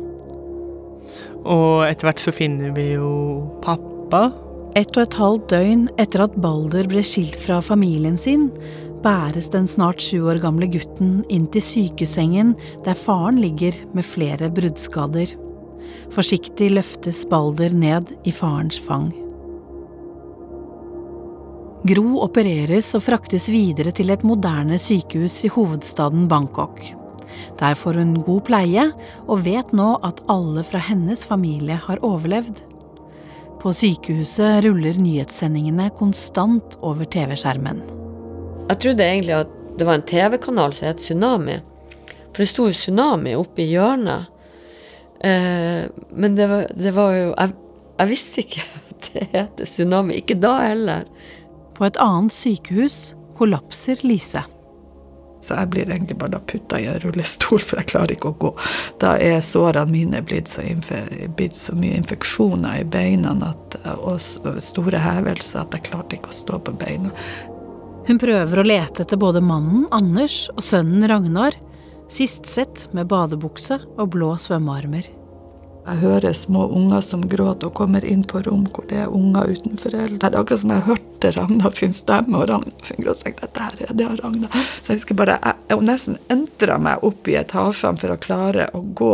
Og 1.44 1.84
etter 1.84 2.08
hvert 2.08 2.24
så 2.24 2.32
finner 2.32 2.72
vi 2.77 2.94
jo 2.94 3.10
pappa. 3.65 4.30
Ett 4.80 4.96
og 4.96 5.04
et 5.04 5.18
halvt 5.20 5.50
døgn 5.51 5.84
etter 6.00 6.24
at 6.30 6.38
Balder 6.39 6.88
ble 6.88 7.04
skilt 7.04 7.36
fra 7.42 7.60
familien 7.65 8.15
sin, 8.15 8.48
bæres 9.04 9.51
den 9.51 9.68
snart 9.68 10.00
sju 10.00 10.30
år 10.32 10.39
gamle 10.46 10.72
gutten 10.72 11.20
inn 11.27 11.50
til 11.51 11.65
sykesengen 11.65 12.56
der 12.88 12.96
faren 12.96 13.44
ligger 13.44 13.75
med 13.92 14.08
flere 14.08 14.48
bruddskader. 14.48 15.36
Forsiktig 16.15 16.72
løftes 16.72 17.25
Balder 17.27 17.75
ned 17.75 18.15
i 18.24 18.32
farens 18.32 18.80
fang. 18.80 19.12
Gro 21.86 22.15
opereres 22.25 22.88
og 22.98 23.04
fraktes 23.06 23.44
videre 23.54 23.92
til 23.94 24.10
et 24.10 24.24
moderne 24.25 24.80
sykehus 24.82 25.36
i 25.46 25.51
hovedstaden 25.54 26.24
Bangkok. 26.25 26.80
Der 27.60 27.75
får 27.77 28.00
hun 28.00 28.15
god 28.25 28.42
pleie, 28.48 28.86
og 29.30 29.44
vet 29.46 29.70
nå 29.75 29.92
at 30.08 30.24
alle 30.32 30.63
fra 30.65 30.82
hennes 30.82 31.27
familie 31.30 31.77
har 31.84 32.01
overlevd. 32.01 32.63
På 33.62 33.74
sykehuset 33.74 34.65
ruller 34.65 34.98
nyhetssendingene 34.98 35.92
konstant 36.00 36.80
over 36.82 37.06
TV-skjermen. 37.06 37.84
Jeg 38.72 38.82
trodde 38.82 39.06
egentlig 39.06 39.38
at 39.44 39.54
det 39.77 39.86
var 39.86 40.00
en 40.00 40.10
TV-kanal 40.10 40.74
som 40.74 40.89
het 40.89 41.06
Tsunami. 41.06 41.62
For 42.34 42.42
det 42.42 42.50
sto 42.50 42.65
jo 42.65 42.80
Tsunami 42.82 43.38
oppe 43.38 43.62
i 43.62 43.70
hjørnet. 43.75 44.34
Eh, 45.22 45.86
men 46.18 46.34
det 46.34 46.50
var, 46.50 46.65
det 46.74 46.98
var 46.98 47.13
jo 47.13 47.30
jeg, 47.30 47.58
jeg 48.00 48.15
visste 48.15 48.46
ikke 48.48 48.70
at 48.89 49.10
det 49.13 49.32
heter 49.38 49.75
Tsunami. 49.75 50.24
Ikke 50.25 50.42
da 50.42 50.60
heller. 50.65 51.12
På 51.75 51.86
et 51.88 51.98
annet 52.01 52.34
sykehus 52.34 53.15
kollapser 53.38 54.00
Lise. 54.08 54.46
Så 55.46 55.53
jeg 55.60 55.70
blir 55.74 55.89
egentlig 55.91 56.17
bare 56.17 56.39
putta 56.50 56.79
i 56.82 56.88
en 56.89 57.01
rullestol, 57.03 57.60
for 57.62 57.77
jeg 57.77 57.91
klarer 57.91 58.15
ikke 58.15 58.32
å 58.32 58.38
gå. 58.41 58.51
Da 59.01 59.13
er 59.22 59.44
sårene 59.46 59.91
mine 59.91 60.22
blitt 60.25 60.50
så, 60.50 60.63
blitt 61.38 61.58
så 61.58 61.75
mye 61.77 62.00
infeksjoner 62.00 62.79
i 62.82 62.88
beina 62.88 63.36
at, 63.51 63.77
og 64.00 64.17
store 64.63 65.03
hevelser 65.03 65.62
at 65.62 65.75
jeg 65.77 65.86
klarte 65.91 66.17
ikke 66.17 66.32
å 66.32 66.39
stå 66.39 66.62
på 66.65 66.74
beina. 66.79 67.12
Hun 68.05 68.22
prøver 68.22 68.62
å 68.62 68.65
lete 68.65 69.03
etter 69.05 69.22
både 69.22 69.41
mannen 69.41 69.86
Anders 69.94 70.46
og 70.55 70.63
sønnen 70.65 71.05
Ragnar, 71.10 71.58
sist 72.10 72.50
sett 72.50 72.88
med 72.94 73.10
badebukse 73.10 73.79
og 73.98 74.12
blå 74.13 74.36
svømmearmer. 74.41 75.25
Jeg 75.86 76.00
hører 76.01 76.34
små 76.34 76.63
unger 76.74 77.04
som 77.06 77.22
gråter 77.30 77.70
og 77.70 77.75
kommer 77.77 78.06
inn 78.10 78.24
på 78.25 78.39
rom 78.48 78.63
hvor 78.74 78.88
det 78.89 79.04
er 79.04 79.12
unger 79.13 79.51
uten 79.54 79.75
foreldre. 79.77 80.18
Det 80.18 80.32
er 80.32 80.38
akkurat 80.39 80.62
som 80.63 80.72
jeg 80.74 80.86
hørte 80.88 81.32
Ragnar 81.36 81.75
sin 81.77 81.94
stemme 81.94 82.39
og 82.39 82.48
Ragnar 82.50 82.88
sin 82.88 83.04
gråt. 83.06 83.22
Dette 83.22 83.68
her 83.68 83.84
er 83.86 83.94
det 84.00 84.08
Ragnar. 84.24 84.56
Så 84.82 84.92
jeg 84.92 85.04
husker 85.04 85.20
bare 85.20 85.36
jeg, 85.38 85.60
jeg 85.70 85.86
nesten 85.86 86.18
entra 86.34 86.80
meg 86.82 87.06
opp 87.06 87.30
i 87.30 87.38
etasjene 87.38 88.01
for 88.01 88.15
å 88.15 88.18
klare 88.24 88.65
å 88.74 88.82
gå. 88.98 89.12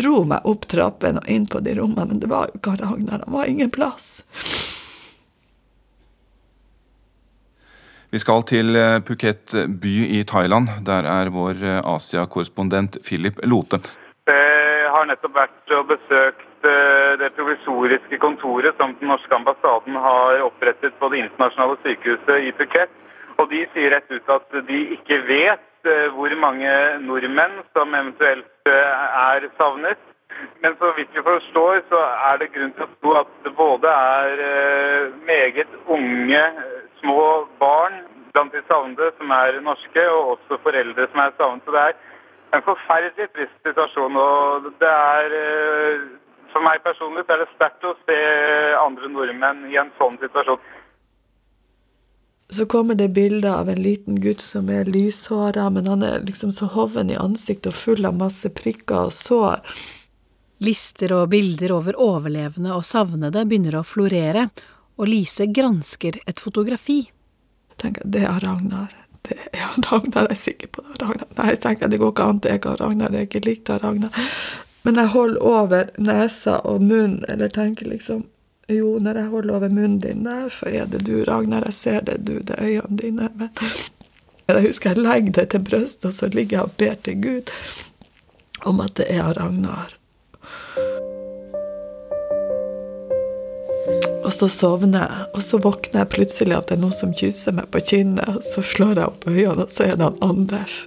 Dro 0.00 0.22
meg 0.32 0.48
opp 0.48 0.64
trappen 0.72 1.20
og 1.20 1.28
inn 1.36 1.44
på 1.44 1.60
de 1.60 1.76
rommene, 1.76 2.08
men 2.14 2.24
det 2.24 2.32
var 2.32 2.48
jo 2.48 2.56
ikke 2.56 2.78
Ragnar. 2.80 3.26
Han 3.26 3.36
var 3.36 3.52
ingen 3.52 3.74
plass. 3.74 4.14
Vi 8.16 8.24
skal 8.24 8.48
til 8.48 8.80
eh, 8.80 8.96
Phuket 9.04 9.52
by 9.76 9.94
i 10.22 10.24
Thailand. 10.24 10.72
Der 10.88 11.04
er 11.04 11.28
vår 11.36 11.60
eh, 11.60 11.80
Asia-korrespondent 11.84 12.96
Philip 13.04 13.44
Lote. 13.44 13.82
Jeg 14.26 14.55
nettopp 15.10 15.36
vært 15.36 15.72
og 15.76 15.88
besøkt 15.90 16.66
eh, 16.68 17.12
det 17.20 17.32
provisoriske 17.36 18.18
kontoret 18.22 18.76
som 18.80 18.94
den 19.00 19.10
norske 19.12 19.34
ambassaden 19.34 19.98
har 20.06 20.42
opprettet 20.46 20.96
på 21.00 21.10
det 21.12 21.22
internasjonale 21.24 21.78
sykehuset 21.84 22.48
i 22.48 22.52
Phuket. 22.58 22.92
Og 23.36 23.50
de 23.52 23.62
sier 23.74 23.92
rett 23.92 24.10
ut 24.10 24.32
at 24.32 24.58
de 24.68 24.82
ikke 24.96 25.20
vet 25.28 25.88
eh, 25.90 26.08
hvor 26.16 26.34
mange 26.42 26.72
nordmenn 27.04 27.62
som 27.76 27.94
eventuelt 27.94 28.72
eh, 28.72 29.06
er 29.22 29.48
savnet. 29.60 30.02
Men 30.60 30.74
så 30.80 30.90
vidt 30.96 31.14
vi 31.16 31.24
forstår, 31.24 31.80
så 31.88 32.00
er 32.30 32.42
det 32.42 32.52
grunn 32.52 32.74
til 32.76 32.84
å 32.84 32.90
tro 33.00 33.14
at 33.22 33.30
det 33.44 33.54
både 33.56 33.88
er 33.88 35.12
meget 35.24 35.70
unge, 35.86 36.42
små 37.00 37.46
barn 37.60 38.02
blant 38.34 38.52
de 38.52 38.60
savnede 38.68 39.14
som 39.16 39.32
er 39.32 39.62
norske, 39.64 40.02
og 40.12 40.34
også 40.34 40.58
foreldre 40.60 41.06
som 41.08 41.22
er 41.24 41.32
savnet. 41.38 41.64
Så 41.64 41.72
det 41.72 41.84
er 41.86 41.96
en 42.56 42.64
forferdelig 42.64 43.28
trist 43.34 43.58
situasjon. 43.66 44.16
og 44.16 44.70
det 44.80 44.92
er, 44.92 45.36
eh, 45.42 46.06
For 46.52 46.62
meg 46.64 46.80
personlig 46.82 47.26
så 47.26 47.34
er 47.34 47.42
det 47.42 47.52
sterkt 47.52 47.84
å 47.84 47.92
se 48.06 48.16
andre 48.80 49.08
nordmenn 49.12 49.66
i 49.68 49.76
en 49.76 49.90
sånn 49.98 50.16
situasjon. 50.18 50.58
Så 52.48 52.64
kommer 52.66 52.94
det 52.94 53.12
bilder 53.12 53.58
av 53.58 53.68
en 53.68 53.82
liten 53.82 54.20
gutt 54.22 54.40
som 54.40 54.70
er 54.70 54.84
lyshåra, 54.84 55.70
men 55.70 55.86
han 55.86 56.02
er 56.02 56.20
liksom 56.20 56.52
så 56.52 56.70
hoven 56.70 57.10
i 57.10 57.18
ansiktet 57.18 57.66
og 57.66 57.74
full 57.74 58.06
av 58.06 58.14
masse 58.16 58.48
prikker 58.48 59.10
og 59.10 59.12
sår. 59.12 59.60
Lister 60.62 61.12
og 61.12 61.30
bilder 61.30 61.74
over 61.74 61.98
overlevende 61.98 62.72
og 62.72 62.86
savnede 62.86 63.44
begynner 63.44 63.76
å 63.76 63.84
florere, 63.84 64.48
og 64.96 65.08
Lise 65.08 65.50
gransker 65.52 66.22
et 66.26 66.40
fotografi. 66.40 67.10
Tenker, 67.76 68.06
det 68.06 68.24
er 68.24 68.40
Ragnar 68.40 68.94
det 69.28 69.38
er 69.52 69.74
Ragnar, 69.90 70.28
jeg 70.30 70.36
er 70.36 70.40
sikker 70.40 70.70
på 70.72 70.84
det. 70.84 70.94
Ragnar. 71.02 71.28
Nei, 71.38 71.48
jeg 71.52 71.60
tenker 71.64 71.90
det 71.90 71.98
går 72.02 72.14
ikke 72.14 72.28
an, 72.30 72.40
jeg 72.44 72.62
har 72.64 72.80
Ragnar, 72.82 73.12
det 73.12 73.20
er 73.20 73.28
ikke 73.28 73.44
likt 73.46 73.72
av 73.72 73.82
Ragnar. 73.82 74.30
Men 74.86 75.00
jeg 75.02 75.12
holder 75.16 75.42
over 75.42 75.90
nesa 75.98 76.60
og 76.62 76.82
munnen, 76.82 77.24
eller 77.28 77.52
tenker 77.52 77.90
liksom 77.90 78.26
Jo, 78.68 78.96
når 78.98 79.18
jeg 79.20 79.30
holder 79.30 79.54
over 79.54 79.70
munnen 79.70 80.00
din 80.02 80.24
der, 80.26 80.48
så 80.50 80.66
er 80.66 80.88
det 80.90 81.04
du, 81.06 81.20
Ragnar. 81.24 81.68
Jeg 81.68 81.74
ser 81.74 82.00
det, 82.06 82.16
du, 82.26 82.40
det 82.42 82.56
er 82.58 82.66
øynene 82.66 82.98
dine. 82.98 83.28
Men 84.46 84.58
jeg 84.58 84.66
husker 84.66 84.90
jeg 84.90 85.04
legger 85.04 85.36
det 85.36 85.44
til 85.52 85.62
brystet, 85.68 86.08
og 86.08 86.14
så 86.14 86.30
ligger 86.30 86.56
jeg 86.56 86.64
og 86.66 86.74
ber 86.78 86.96
til 87.06 87.20
Gud 87.22 87.52
om 88.66 88.82
at 88.82 88.96
det 88.98 89.06
er 89.14 89.30
Ragnar. 89.38 89.95
Og 94.26 94.32
så 94.34 94.48
sovner 94.50 95.04
jeg, 95.04 95.26
og 95.38 95.42
så 95.46 95.60
våkner 95.62 96.02
jeg 96.02 96.12
plutselig 96.16 96.56
av 96.56 96.64
at 96.64 96.70
det 96.72 96.76
er 96.76 96.82
noen 96.82 96.96
som 96.96 97.14
kysser 97.14 97.54
meg 97.54 97.68
på 97.70 97.82
kinnet. 97.92 98.26
Og 98.34 98.42
så 98.46 98.64
slår 98.64 98.98
jeg 98.98 99.12
opp 99.12 99.26
øynene, 99.30 99.66
og 99.66 99.72
så 99.72 99.86
er 99.86 99.94
det 99.94 100.08
han 100.08 100.18
Anders. 100.24 100.80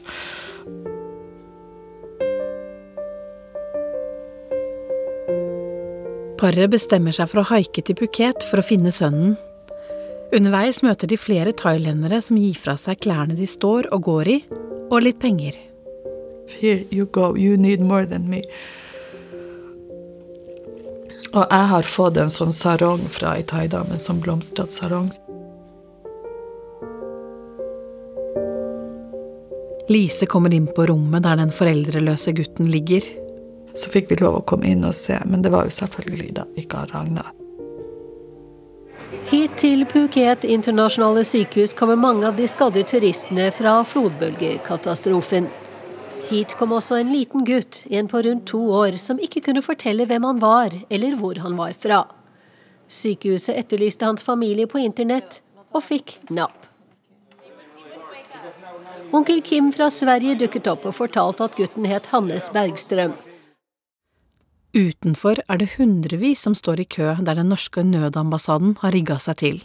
Paret 6.40 6.72
bestemmer 6.72 7.16
seg 7.16 7.28
for 7.32 7.42
å 7.42 7.50
haike 7.50 7.84
til 7.84 7.98
Phuket 8.00 8.46
for 8.48 8.62
å 8.62 8.66
finne 8.66 8.94
sønnen. 8.96 9.36
Underveis 10.36 10.84
møter 10.86 11.10
de 11.10 11.18
flere 11.20 11.52
thailendere 11.58 12.22
som 12.24 12.38
gir 12.40 12.56
fra 12.60 12.76
seg 12.80 13.02
klærne 13.04 13.36
de 13.36 13.48
står 13.50 13.90
og 13.96 14.06
går 14.06 14.30
i, 14.36 14.38
og 14.92 15.02
litt 15.04 15.20
penger. 15.20 15.58
Here 16.60 16.86
you 16.92 17.08
go, 17.12 17.36
you 17.36 17.58
need 17.58 17.82
more 17.82 18.06
than 18.06 18.30
me. 18.30 18.44
Og 21.30 21.44
jeg 21.46 21.66
har 21.72 21.86
fått 21.86 22.18
en 22.18 22.32
sånn 22.34 22.54
sarong 22.58 23.04
fra 23.14 23.36
ei 23.38 23.44
thaidame, 23.46 23.94
en 23.94 24.02
sånn 24.02 24.22
blomstret 24.24 24.74
sarong. 24.74 25.12
Lise 29.90 30.26
kommer 30.30 30.54
inn 30.54 30.68
på 30.74 30.86
rommet 30.90 31.26
der 31.26 31.38
den 31.38 31.54
foreldreløse 31.54 32.34
gutten 32.38 32.70
ligger. 32.70 33.06
Så 33.78 33.90
fikk 33.94 34.10
vi 34.10 34.20
lov 34.22 34.40
å 34.40 34.46
komme 34.46 34.70
inn 34.70 34.86
og 34.86 34.98
se, 34.98 35.18
men 35.26 35.46
det 35.46 35.54
var 35.54 35.70
jo 35.70 35.78
selvfølgelig 35.78 36.34
da 36.38 36.46
ikke 36.58 36.82
av 36.82 36.92
Ragna. 36.94 37.26
Hit 39.30 39.56
til 39.62 39.86
Phuket 39.90 40.46
internasjonale 40.46 41.24
sykehus 41.26 41.74
kommer 41.78 41.98
mange 41.98 42.26
av 42.30 42.38
de 42.38 42.46
skadde 42.50 42.84
turistene 42.90 43.50
fra 43.58 43.80
flodbølgekatastrofen. 43.92 45.50
Hit 46.30 46.52
kom 46.60 46.76
også 46.78 47.00
en 47.00 47.10
liten 47.10 47.42
gutt, 47.46 47.80
en 47.90 48.08
på 48.08 48.22
rundt 48.22 48.46
to 48.52 48.60
år, 48.70 49.00
som 49.02 49.18
ikke 49.18 49.42
kunne 49.48 49.64
fortelle 49.66 50.06
hvem 50.06 50.28
han 50.28 50.42
var, 50.44 50.76
eller 50.94 51.16
hvor 51.18 51.40
han 51.42 51.56
var 51.58 51.74
fra. 51.82 52.04
Sykehuset 53.02 53.56
etterlyste 53.58 54.06
hans 54.06 54.26
familie 54.26 54.70
på 54.70 54.82
internett, 54.82 55.40
og 55.74 55.86
fikk 55.88 56.20
napp. 56.30 56.68
Onkel 59.10 59.42
Kim 59.42 59.72
fra 59.74 59.90
Sverige 59.90 60.38
dukket 60.38 60.70
opp 60.70 60.86
og 60.86 60.94
fortalte 61.00 61.50
at 61.50 61.58
gutten 61.58 61.90
het 61.90 62.06
Hannes 62.14 62.46
Bergstrøm. 62.54 63.18
Utenfor 64.78 65.42
er 65.50 65.58
det 65.58 65.72
hundrevis 65.80 66.46
som 66.46 66.54
står 66.54 66.84
i 66.84 66.90
kø 66.98 67.16
der 67.18 67.42
den 67.42 67.50
norske 67.50 67.82
nødambassaden 67.82 68.78
har 68.84 68.94
rigga 68.94 69.18
seg 69.18 69.42
til. 69.42 69.62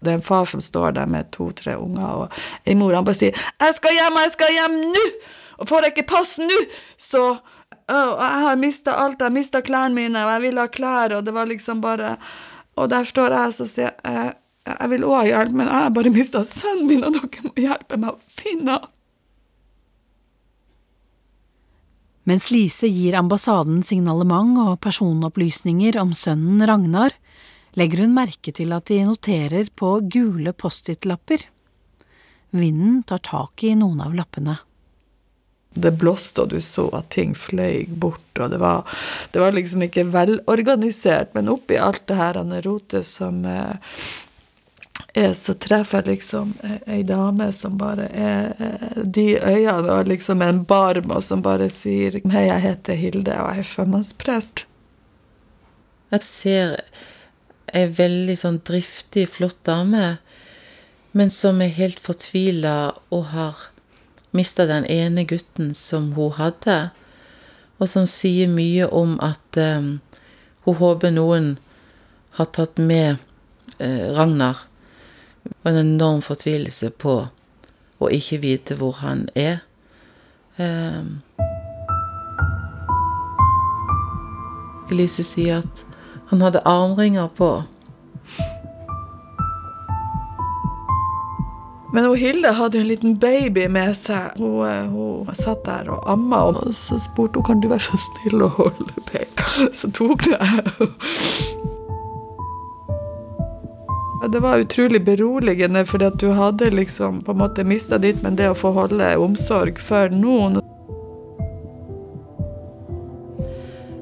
Det 0.00 0.12
er 0.12 0.18
en 0.20 0.22
far 0.22 0.46
som 0.46 0.62
står 0.62 0.94
der 0.98 1.06
med 1.10 1.30
to-tre 1.34 1.74
unger, 1.78 2.06
og 2.06 2.66
ei 2.66 2.74
mor 2.78 2.94
han 2.94 3.04
bare 3.04 3.18
sier 3.18 3.34
'Jeg 3.34 3.74
skal 3.74 3.92
hjem, 3.92 4.18
jeg 4.22 4.32
skal 4.32 4.52
hjem 4.52 4.80
nå!' 4.94 5.12
Og 5.58 5.68
får 5.68 5.82
jeg 5.82 5.92
ikke 5.96 6.10
pass 6.14 6.38
nå, 6.38 6.58
så 6.96 7.38
og 7.88 8.20
Jeg 8.20 8.40
har 8.44 8.56
mista 8.56 8.92
alt, 8.92 9.18
jeg 9.18 9.24
har 9.24 9.32
mista 9.32 9.60
klærne 9.60 9.94
mine, 9.94 10.24
og 10.24 10.30
jeg 10.32 10.40
ville 10.42 10.60
ha 10.60 10.66
klær, 10.66 11.16
og 11.16 11.24
det 11.24 11.34
var 11.34 11.46
liksom 11.46 11.80
bare 11.80 12.16
Og 12.76 12.90
der 12.90 13.02
står 13.02 13.32
jeg 13.32 13.54
og 13.60 13.68
sier 13.68 13.90
jeg, 14.04 14.34
jeg 14.68 14.90
vil 14.90 15.04
òg 15.08 15.16
ha 15.16 15.24
hjelp, 15.24 15.52
men 15.56 15.66
jeg 15.66 15.74
har 15.74 15.90
bare 15.90 16.10
mista 16.12 16.44
sønnen 16.44 16.86
min, 16.86 17.04
og 17.04 17.16
dere 17.16 17.42
må 17.42 17.52
hjelpe 17.56 17.96
meg 17.96 18.10
å 18.10 18.18
finne 18.28 18.76
ham. 18.76 18.90
Mens 22.28 22.50
Lise 22.52 22.90
gir 22.92 23.16
ambassaden 23.16 23.80
signalement 23.82 24.58
og 24.60 24.80
personopplysninger 24.84 25.96
om 25.96 26.12
sønnen 26.12 26.60
Ragnar, 26.68 27.16
legger 27.76 28.04
hun 28.04 28.14
merke 28.16 28.54
til 28.54 28.72
at 28.76 28.88
de 28.88 29.02
noterer 29.06 29.68
på 29.76 29.98
gule 30.12 30.52
Post-It-lapper. 30.52 31.44
Vinden 32.50 33.02
tar 33.08 33.20
tak 33.24 33.64
i 33.64 33.74
noen 33.76 34.00
av 34.00 34.14
lappene. 34.16 34.56
Det 35.78 35.92
blåste, 36.00 36.42
og 36.42 36.54
du 36.54 36.60
så 36.64 36.86
at 36.96 37.10
ting 37.12 37.34
fløy 37.36 37.84
bort, 37.88 38.40
og 38.40 38.50
det 38.50 38.58
var, 38.62 38.86
det 39.32 39.42
var 39.42 39.52
liksom 39.54 39.84
ikke 39.84 40.08
velorganisert. 40.10 41.34
Men 41.36 41.52
oppi 41.52 41.76
alt 41.76 42.06
det 42.08 42.16
her 42.18 42.40
rotet 42.64 43.06
som 43.06 43.44
eh, 43.46 43.76
er, 45.14 45.34
så 45.36 45.54
treffer 45.54 46.02
jeg 46.02 46.18
liksom 46.18 46.54
ei 46.88 47.02
dame 47.06 47.50
som 47.54 47.76
bare 47.78 48.08
er 48.08 48.56
eh, 48.58 49.04
de 49.04 49.28
øynene 49.36 49.92
og 49.92 50.08
liksom 50.08 50.42
en 50.42 50.64
barm, 50.64 51.12
og 51.12 51.22
som 51.22 51.44
bare 51.44 51.68
sier 51.70 52.18
Hei, 52.32 52.48
jeg 52.48 52.64
heter 52.64 52.98
Hilde, 52.98 53.36
og 53.36 53.52
jeg 53.52 53.64
er 53.64 53.70
sjømannsprest. 53.74 54.64
Jeg 56.08 56.24
ser 56.24 56.76
ei 57.76 57.88
veldig 57.92 58.36
sånn 58.40 58.62
driftig, 58.66 59.26
flott 59.34 59.60
dame 59.66 60.18
men 61.18 61.30
som 61.30 61.62
er 61.64 61.72
helt 61.74 62.00
fortvila 62.04 62.92
og 63.10 63.30
har 63.32 63.68
mista 64.36 64.66
den 64.68 64.84
ene 64.86 65.24
gutten 65.26 65.72
som 65.74 66.12
hun 66.14 66.34
hadde, 66.36 66.90
og 67.78 67.88
som 67.88 68.06
sier 68.10 68.50
mye 68.50 68.88
om 68.94 69.16
at 69.24 69.58
um, 69.58 69.96
hun 70.66 70.78
håper 70.78 71.14
noen 71.14 71.48
har 72.38 72.50
tatt 72.54 72.78
med 72.78 73.16
uh, 73.80 74.04
Ragnar. 74.14 74.66
Og 75.48 75.70
en 75.70 75.80
enorm 75.80 76.20
fortvilelse 76.22 76.90
på 77.00 77.16
å 77.98 78.10
ikke 78.14 78.42
vite 78.42 78.76
hvor 78.78 79.00
han 79.00 79.26
er. 79.34 79.62
Um, 80.58 81.22
Elise 84.92 85.24
sier 85.24 85.62
at 85.62 85.87
han 86.30 86.42
hadde 86.42 86.60
armringer 86.64 87.28
på. 87.28 87.62
Men 91.92 92.04
hun 92.04 92.16
Hilde 92.16 92.52
hadde 92.52 92.78
en 92.78 92.86
liten 92.86 93.18
baby 93.18 93.68
med 93.68 93.96
seg. 93.96 94.36
Hun, 94.36 94.68
eh, 94.68 94.84
hun 94.92 95.34
satt 95.34 95.64
der 95.64 95.88
og 95.88 96.04
amma, 96.10 96.42
og 96.50 96.74
så 96.76 96.98
spurte 97.00 97.40
hun 97.40 97.46
kan 97.48 97.62
du 97.64 97.68
være 97.72 97.86
så 97.88 98.00
snill 98.04 98.44
å 98.44 98.52
holde 98.58 98.92
babyen. 99.08 99.72
Så 99.74 99.88
tok 99.96 100.28
det. 100.28 100.38
Det 104.28 104.40
var 104.44 104.60
utrolig 104.60 105.00
beroligende, 105.04 105.86
fordi 105.86 106.10
du 106.20 106.28
hadde 106.36 106.70
liksom 106.70 107.22
på 107.24 107.32
en 107.32 107.38
måte 107.38 107.64
mista 107.64 107.98
ditt, 107.98 108.22
men 108.22 108.36
det 108.36 108.50
å 108.50 108.56
få 108.58 108.74
holde 108.76 109.14
omsorg 109.16 109.78
for 109.80 110.12
noen 110.12 110.60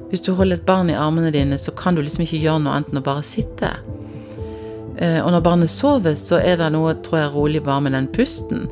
Hvis 0.09 0.23
du 0.23 0.31
holder 0.33 0.55
et 0.55 0.65
barn 0.65 0.89
i 0.89 0.95
armene 0.95 1.31
dine, 1.35 1.57
så 1.59 1.73
kan 1.75 1.95
du 1.95 2.01
liksom 2.01 2.23
ikke 2.23 2.39
gjøre 2.39 2.61
noe 2.63 2.77
annet 2.77 2.93
enn 2.93 3.01
å 3.01 3.05
bare 3.05 3.23
sitte. 3.27 3.73
Eh, 4.97 5.19
og 5.19 5.31
når 5.33 5.43
barnet 5.43 5.71
sover, 5.71 6.15
så 6.15 6.39
er 6.39 6.57
det 6.61 6.71
noe, 6.73 6.95
tror 7.03 7.19
jeg, 7.19 7.33
rolig 7.33 7.63
bare 7.65 7.83
med 7.83 7.95
den 7.97 8.07
pusten. 8.15 8.65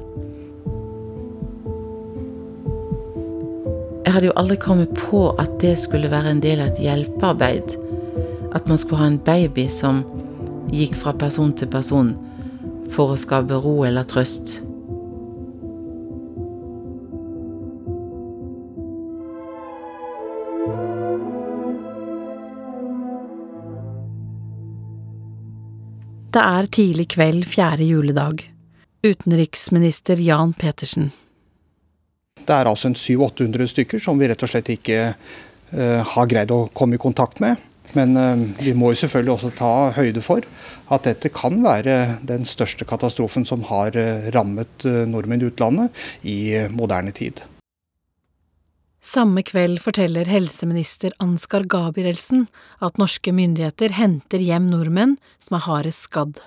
Jeg 4.05 4.13
hadde 4.13 4.29
jo 4.29 4.37
aldri 4.39 4.55
kommet 4.61 4.93
på 4.95 5.27
at 5.41 5.57
det 5.59 5.75
skulle 5.81 6.11
være 6.13 6.31
en 6.31 6.43
del 6.43 6.63
av 6.63 6.71
et 6.71 6.83
hjelpearbeid. 6.85 7.75
At 8.55 8.69
man 8.71 8.79
skulle 8.79 9.01
ha 9.03 9.09
en 9.11 9.19
baby 9.19 9.67
som 9.67 10.05
gikk 10.71 10.95
fra 10.95 11.11
person 11.19 11.51
til 11.53 11.67
person 11.67 12.13
for 12.95 13.11
å 13.11 13.19
skape 13.19 13.59
ro 13.59 13.81
eller 13.83 14.07
trøst. 14.07 14.61
Det 26.35 26.41
er 26.43 26.65
tidlig 26.67 27.05
kveld 27.13 27.45
fjerde 27.47 27.85
juledag. 27.87 28.41
Utenriksminister 29.07 30.19
Jan 30.19 30.51
Petersen. 30.59 31.13
Det 32.41 32.51
er 32.51 32.67
altså 32.67 32.89
en 32.89 32.97
700-800 32.99 33.69
stykker 33.71 34.03
som 34.03 34.19
vi 34.19 34.27
rett 34.27 34.43
og 34.43 34.51
slett 34.51 34.73
ikke 34.73 34.97
uh, 35.13 36.01
har 36.03 36.27
greid 36.27 36.51
å 36.51 36.65
komme 36.75 36.99
i 36.99 37.01
kontakt 37.01 37.39
med. 37.39 37.63
Men 37.95 38.19
uh, 38.19 38.43
vi 38.59 38.75
må 38.75 38.91
jo 38.91 38.99
selvfølgelig 39.05 39.35
også 39.37 39.53
ta 39.55 39.71
høyde 39.95 40.25
for 40.25 40.43
at 40.91 41.07
dette 41.07 41.31
kan 41.31 41.63
være 41.63 42.19
den 42.27 42.43
største 42.43 42.83
katastrofen 42.89 43.47
som 43.47 43.63
har 43.71 43.95
uh, 43.95 44.27
rammet 44.35 44.89
nordmenn 45.07 45.39
i 45.39 45.53
utlandet 45.53 46.05
i 46.27 46.39
moderne 46.75 47.15
tid. 47.15 47.45
Samme 49.05 49.43
kveld 49.45 49.77
forteller 49.83 50.25
helseminister 50.25 51.13
Ansgar 51.21 51.67
Gabrielsen 51.69 52.47
at 52.81 52.97
norske 52.97 53.29
myndigheter 53.37 53.93
henter 53.93 54.41
hjem 54.41 54.65
nordmenn 54.71 55.19
som 55.43 55.59
er 55.59 55.65
hardest 55.67 56.07
skadd. 56.07 56.39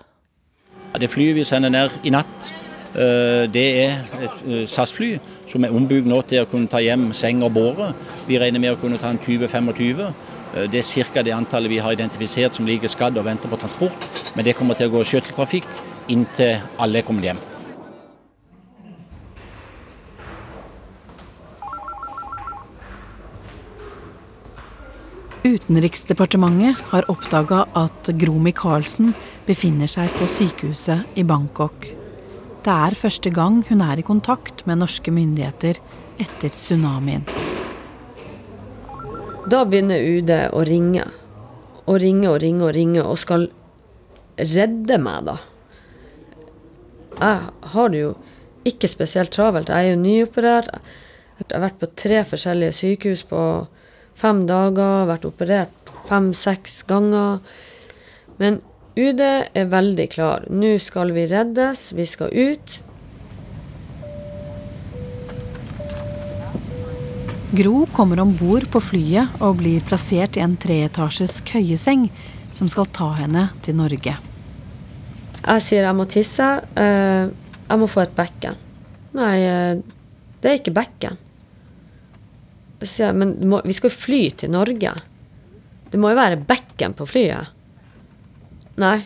Det 0.99 1.11
flyet 1.13 1.37
vi 1.37 1.45
sender 1.47 1.71
ned 1.71 1.95
i 2.03 2.11
natt, 2.11 2.49
eh, 2.99 3.45
det 3.55 3.67
er 3.85 3.93
et 4.19 4.41
eh, 4.43 4.65
SAS-fly 4.67 5.13
som 5.47 5.63
er 5.63 5.77
ombygd 5.77 6.09
nå 6.11 6.19
til 6.27 6.43
å 6.43 6.49
kunne 6.51 6.67
ta 6.73 6.81
hjem 6.83 7.13
seng 7.15 7.45
og 7.47 7.53
båre. 7.55 7.93
Vi 8.27 8.41
regner 8.43 8.65
med 8.65 8.75
å 8.75 8.81
kunne 8.81 8.99
ta 8.99 9.13
en 9.13 9.23
20-25. 9.23 10.03
Eh, 10.09 10.67
det 10.67 10.83
er 10.83 11.13
ca. 11.13 11.23
det 11.23 11.37
antallet 11.37 11.71
vi 11.71 11.79
har 11.79 11.95
identifisert 11.95 12.59
som 12.59 12.67
ligger 12.67 12.91
skadd 12.91 13.21
og 13.23 13.29
venter 13.29 13.49
på 13.49 13.61
transport. 13.61 14.11
Men 14.35 14.45
det 14.45 14.57
kommer 14.59 14.75
til 14.75 14.91
å 14.91 14.97
gå 14.97 15.05
skytteltrafikk 15.07 15.71
inntil 16.09 16.59
alle 16.77 17.05
er 17.05 17.07
kommet 17.07 17.31
hjem. 17.31 17.45
Utenriksdepartementet 25.49 26.77
har 26.91 27.07
oppdaga 27.09 27.63
at 27.79 28.11
Gro 28.21 28.35
Michaelsen 28.43 29.15
befinner 29.47 29.89
seg 29.89 30.11
på 30.19 30.27
sykehuset 30.29 31.17
i 31.17 31.23
Bangkok. 31.25 31.87
Det 32.67 32.75
er 32.75 32.97
første 32.99 33.33
gang 33.33 33.63
hun 33.71 33.81
er 33.81 34.03
i 34.03 34.05
kontakt 34.05 34.67
med 34.69 34.83
norske 34.83 35.15
myndigheter 35.15 35.81
etter 36.21 36.53
tsunamien. 36.53 37.25
Da 39.49 39.63
begynner 39.65 40.05
UD 40.05 40.35
å 40.53 40.67
ringe. 40.69 41.07
Og 41.87 41.97
ringe 42.03 42.29
og 42.29 42.43
ringe 42.45 42.69
og 42.69 42.75
ringe, 42.77 43.07
og 43.07 43.17
skal 43.17 43.49
redde 44.37 45.01
meg, 45.01 45.31
da. 45.31 45.39
Jeg 47.15 47.73
har 47.73 47.95
det 47.95 48.05
jo 48.05 48.13
ikke 48.69 48.93
spesielt 48.93 49.33
travelt. 49.33 49.73
Jeg 49.73 49.81
er 49.81 49.95
jo 49.95 50.05
nyoperert. 50.05 50.69
Jeg 51.41 51.49
har 51.55 51.65
vært 51.71 51.81
på 51.81 51.93
tre 51.97 52.21
forskjellige 52.29 52.81
sykehus 52.83 53.25
på 53.33 53.41
fem 54.19 54.45
dager, 54.49 55.07
vært 55.09 55.27
operert 55.29 55.93
fem-seks 56.09 56.83
ganger. 56.89 57.39
Men 58.41 58.61
UD 58.99 59.23
er 59.23 59.71
veldig 59.71 60.09
klar. 60.11 60.47
Nå 60.51 60.77
skal 60.83 61.13
vi 61.15 61.27
reddes, 61.31 61.93
vi 61.95 62.07
skal 62.09 62.33
ut. 62.35 62.79
Gro 67.59 67.87
kommer 67.97 68.21
om 68.21 68.35
bord 68.37 68.67
på 68.69 68.81
flyet 68.85 69.39
og 69.41 69.63
blir 69.63 69.85
plassert 69.89 70.37
i 70.37 70.43
en 70.45 70.59
treetasjes 70.61 71.39
køyeseng 71.49 72.09
som 72.59 72.69
skal 72.69 72.91
ta 72.93 73.13
henne 73.17 73.47
til 73.65 73.79
Norge. 73.79 74.19
Jeg 75.49 75.65
sier 75.65 75.87
jeg 75.87 75.97
må 75.97 76.05
tisse. 76.11 76.49
Eh, 76.77 77.31
jeg 77.69 77.81
må 77.81 77.89
få 77.89 78.03
et 78.05 78.13
bekken. 78.17 78.59
Nei, 79.17 79.37
eh, 79.47 79.81
det 80.43 80.51
er 80.51 80.61
ikke 80.61 80.77
bekken. 80.77 81.17
Så 82.83 83.09
jeg, 83.09 83.15
men 83.19 83.35
må, 83.51 83.61
vi 83.67 83.75
skal 83.75 83.91
jo 83.91 83.99
fly 83.99 84.21
til 84.39 84.53
Norge. 84.55 84.93
Det 85.91 85.99
må 85.99 86.13
jo 86.13 86.19
være 86.19 86.39
bekken 86.47 86.95
på 86.99 87.07
flyet. 87.09 87.51
Nei, 88.79 89.01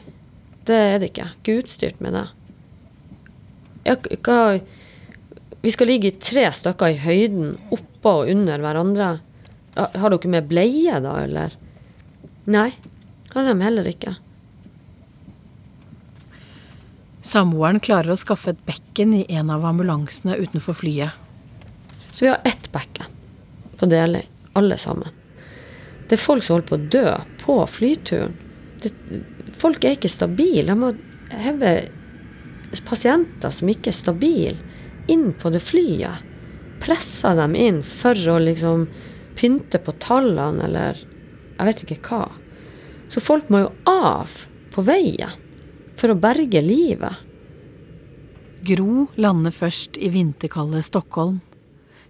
det 0.68 0.76
er 0.76 0.98
det 1.00 1.12
ikke. 1.12 1.28
Ikke 1.40 1.58
utstyrt 1.62 2.02
med 2.04 2.16
det. 2.18 2.26
Jeg, 3.87 4.18
hva, 4.26 4.58
vi 5.62 5.72
skal 5.72 5.88
ligge 5.88 6.11
i 6.11 6.18
tre 6.20 6.44
stykker 6.52 6.92
i 6.92 7.00
høyden, 7.00 7.54
oppå 7.72 8.18
og 8.22 8.35
under 8.35 8.61
hverandre. 8.62 9.14
Har 9.78 10.12
dere 10.12 10.35
med 10.35 10.50
bleie, 10.50 10.98
da, 11.00 11.16
eller? 11.22 11.56
Nei, 12.52 12.68
har 13.32 13.48
de 13.48 13.56
heller 13.62 13.88
ikke. 13.88 14.16
Samboeren 17.22 17.78
klarer 17.80 18.12
å 18.12 18.18
skaffe 18.18 18.52
et 18.52 18.62
bekken 18.66 19.14
i 19.14 19.24
en 19.32 19.50
av 19.54 19.64
ambulansene 19.64 20.37
utenfor 20.42 20.76
flyet. 20.76 21.16
Så 22.12 22.26
vi 22.26 22.32
har 22.35 22.42
ett 22.44 22.68
bekken 22.74 23.21
på 23.82 23.88
deling, 23.90 24.28
alle 24.54 24.78
sammen. 24.78 25.08
Det 26.06 26.14
er 26.14 26.22
folk 26.22 26.44
som 26.46 26.54
holder 26.54 26.68
på 26.68 26.76
å 26.76 26.90
dø 26.94 27.14
på 27.42 27.56
flyturen. 27.66 28.36
Det, 28.82 28.92
folk 29.58 29.82
er 29.82 29.96
ikke 29.96 30.10
stabile. 30.12 30.68
De 30.70 30.76
må 30.78 30.92
heve 31.34 31.72
pasienter 32.86 33.50
som 33.50 33.70
ikke 33.72 33.90
er 33.90 33.98
stabile, 33.98 34.78
inn 35.10 35.32
på 35.34 35.50
det 35.50 35.64
flyet. 35.66 36.22
Pressa 36.82 37.34
dem 37.34 37.58
inn 37.58 37.82
for 37.82 38.14
å 38.14 38.38
liksom 38.38 38.86
pynte 39.34 39.82
på 39.82 39.96
tallene, 40.02 40.68
eller 40.68 41.02
jeg 41.02 41.68
vet 41.68 41.84
ikke 41.86 42.00
hva. 42.06 42.24
Så 43.10 43.18
folk 43.18 43.50
må 43.50 43.64
jo 43.64 43.72
av 43.90 44.30
på 44.70 44.86
veien 44.86 45.34
for 45.98 46.14
å 46.14 46.20
berge 46.22 46.62
livet. 46.62 47.18
Gro 48.62 49.08
lander 49.18 49.50
først 49.50 49.98
i 49.98 50.14
vinterkalde 50.14 50.86
Stockholm. 50.86 51.40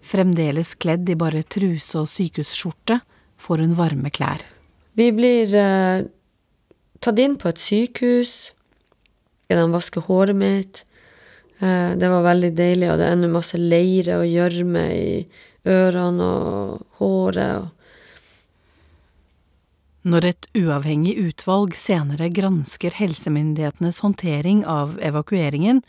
Fremdeles 0.03 0.75
kledd 0.83 1.09
i 1.11 1.17
bare 1.19 1.45
truse 1.47 2.01
og 2.01 2.11
sykehusskjorte 2.11 2.99
får 3.43 3.63
hun 3.63 3.77
varme 3.79 4.11
klær. 4.15 4.43
Vi 4.99 5.09
blir 5.15 5.55
eh, 5.57 6.05
tatt 7.01 7.21
inn 7.23 7.39
på 7.41 7.51
et 7.53 7.63
sykehus. 7.63 8.33
De 9.53 9.63
vasker 9.73 10.05
håret 10.09 10.37
mitt. 10.39 10.83
Eh, 11.63 11.95
det 11.99 12.11
var 12.11 12.27
veldig 12.27 12.53
deilig, 12.59 12.91
og 12.91 12.99
det 12.99 13.07
er 13.07 13.17
ennå 13.17 13.31
masse 13.33 13.61
leire 13.61 14.19
og 14.23 14.29
gjørme 14.29 14.85
i 14.97 15.23
ørene 15.69 16.33
og 16.33 16.99
håret. 16.99 17.63
og 17.63 17.82
når 20.03 20.27
et 20.27 20.49
uavhengig 20.59 21.15
utvalg 21.21 21.77
senere 21.79 22.27
gransker 22.35 22.97
helsemyndighetenes 22.99 24.01
håndtering 24.03 24.65
av 24.67 24.97
evakueringen, 25.05 25.83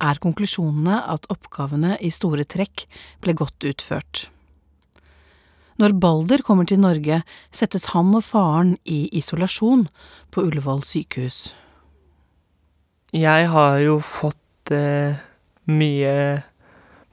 er 0.00 0.20
konklusjonene 0.24 1.02
at 1.12 1.28
oppgavene 1.32 1.98
i 2.00 2.10
store 2.14 2.46
trekk 2.48 2.86
ble 3.24 3.36
godt 3.36 3.68
utført. 3.68 4.28
Når 5.78 5.94
Balder 6.02 6.42
kommer 6.42 6.66
til 6.66 6.80
Norge, 6.82 7.20
settes 7.54 7.90
han 7.92 8.10
og 8.16 8.24
faren 8.26 8.74
i 8.88 9.04
isolasjon 9.14 9.86
på 10.34 10.42
Ullevål 10.48 10.82
sykehus. 10.82 11.52
Jeg 13.14 13.46
har 13.52 13.78
jo 13.84 14.00
fått 14.02 14.72
eh, 14.74 15.20
mye 15.70 16.14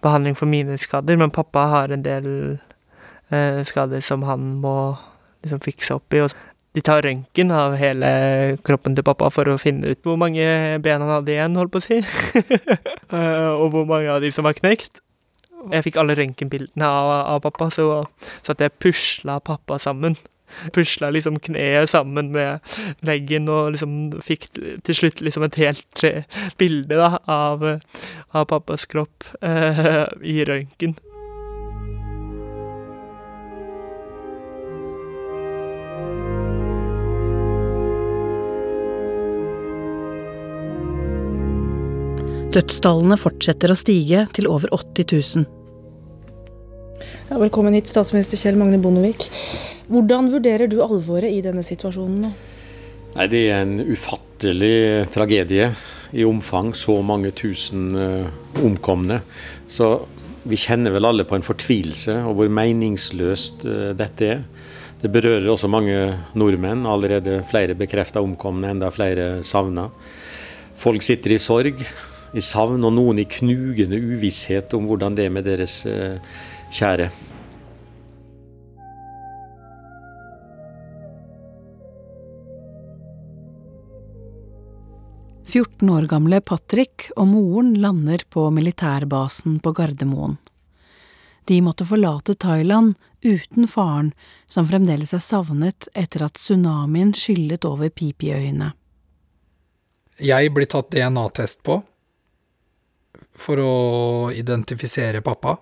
behandling 0.03 0.35
for 0.39 0.49
mine 0.49 0.79
skader, 0.81 1.19
men 1.19 1.33
pappa 1.35 1.67
har 1.71 1.93
en 1.93 2.03
del 2.05 2.27
eh, 3.29 3.61
skader 3.67 4.01
som 4.03 4.25
han 4.25 4.55
må 4.63 4.95
liksom 5.45 5.63
fikse 5.63 5.95
opp 5.95 6.17
i. 6.17 6.25
De 6.75 6.83
tar 6.83 7.05
røntgen 7.05 7.53
av 7.55 7.77
hele 7.79 8.07
kroppen 8.67 8.97
til 8.97 9.05
pappa 9.07 9.29
for 9.31 9.47
å 9.47 9.59
finne 9.61 9.93
ut 9.93 10.01
hvor 10.03 10.17
mange 10.19 10.43
ben 10.83 11.03
han 11.03 11.13
hadde 11.13 11.31
igjen, 11.31 11.55
holdt 11.55 11.75
på 11.75 11.83
å 11.83 11.87
si. 11.87 12.01
Eh, 13.15 13.51
og 13.53 13.69
hvor 13.71 13.83
mange 13.85 14.09
av 14.09 14.23
de 14.23 14.31
som 14.33 14.43
var 14.47 14.55
knekt. 14.57 14.97
Jeg 15.71 15.85
fikk 15.85 15.99
alle 16.01 16.15
røntgenbildene 16.17 16.87
av, 16.89 17.11
av, 17.35 17.41
pappa, 17.45 17.67
så, 17.71 17.85
så 18.41 18.55
at 18.55 18.63
jeg 18.65 18.73
pusla 18.81 19.37
pappa 19.45 19.77
sammen. 19.79 20.17
Pusla 20.73 21.11
liksom 21.13 21.37
kneet 21.45 21.93
sammen 21.93 22.33
med 22.33 22.65
leggen 23.05 23.47
og 23.53 23.75
liksom 23.75 23.93
fikk 24.25 24.49
til 24.57 24.97
slutt 24.97 25.21
liksom 25.25 25.45
et 25.47 25.61
helt 25.61 26.05
eh, 26.05 26.25
bilde 26.59 26.97
da, 26.97 27.21
av, 27.29 27.65
av 28.33 28.49
pappas 28.51 28.89
kropp 28.89 29.29
eh, 29.45 30.05
i 30.25 30.41
røntgen. 30.49 30.97
Dødstallene 42.55 43.17
fortsetter 43.19 43.73
å 43.73 43.75
stige 43.75 44.21
til 44.31 44.45
over 44.47 44.71
80 44.71 45.09
000. 45.11 45.47
Ja, 47.27 47.39
velkommen 47.41 47.75
hit, 47.75 47.89
statsminister 47.91 48.39
Kjell 48.39 48.55
Magne 48.55 48.79
Bondevik. 48.79 49.25
Hvordan 49.91 50.29
vurderer 50.31 50.71
du 50.71 50.77
alvoret 50.85 51.35
i 51.35 51.41
denne 51.43 51.65
situasjonen 51.67 52.21
nå? 52.23 52.31
Nei, 53.17 53.27
Det 53.27 53.41
er 53.49 53.65
en 53.65 53.81
ufattelig 53.83 55.09
tragedie 55.11 55.67
i 56.15 56.23
omfang. 56.23 56.71
Så 56.71 56.95
mange 57.03 57.33
tusen 57.35 57.91
uh, 57.91 58.31
omkomne. 58.63 59.19
Så 59.67 59.91
vi 60.47 60.55
kjenner 60.55 60.95
vel 60.95 61.11
alle 61.11 61.27
på 61.27 61.35
en 61.35 61.43
fortvilelse 61.43 62.21
og 62.23 62.39
hvor 62.39 62.55
meningsløst 62.55 63.67
uh, 63.67 63.91
dette 63.99 64.31
er. 64.31 64.43
Det 65.03 65.11
berører 65.11 65.51
også 65.51 65.67
mange 65.67 65.99
nordmenn. 66.39 66.87
Allerede 66.87 67.41
flere 67.51 67.75
bekrefta 67.75 68.23
omkomne, 68.23 68.71
enda 68.71 68.95
flere 68.95 69.41
savna. 69.43 69.89
Folk 70.79 71.03
sitter 71.03 71.35
i 71.35 71.41
sorg 71.41 71.87
i 72.35 72.43
savn, 72.43 72.83
og 72.83 72.93
noen 72.95 73.21
i 73.21 73.29
knugende 73.29 73.99
uvisshet 73.99 74.73
om 74.75 74.89
hvordan 74.89 75.15
det 75.15 75.29
er 75.29 75.33
med 75.33 75.47
deres 75.47 75.83
eh, 75.87 76.19
kjære. 76.75 77.09
Fjorten 85.55 85.89
år 85.93 86.09
gamle 86.11 86.41
Patrick 86.43 87.05
og 87.15 87.29
moren 87.31 87.75
lander 87.79 88.25
på 88.29 88.49
militærbasen 88.51 89.61
på 89.63 89.71
Gardermoen. 89.77 90.35
De 91.47 91.61
måtte 91.61 91.85
forlate 91.87 92.33
Thailand 92.33 92.97
uten 93.23 93.67
faren, 93.69 94.11
som 94.51 94.67
fremdeles 94.67 95.13
er 95.13 95.21
savnet 95.23 95.87
etter 95.93 96.25
at 96.25 96.35
tsunamien 96.41 97.13
skyllet 97.15 97.63
over 97.69 97.87
Pipiøyene. 97.93 98.73
Jeg 100.19 100.51
blir 100.55 100.67
tatt 100.71 100.91
DNA-test 100.91 101.61
på, 101.63 101.79
for 103.35 103.61
å 103.61 103.75
identifisere 104.35 105.23
pappa. 105.25 105.57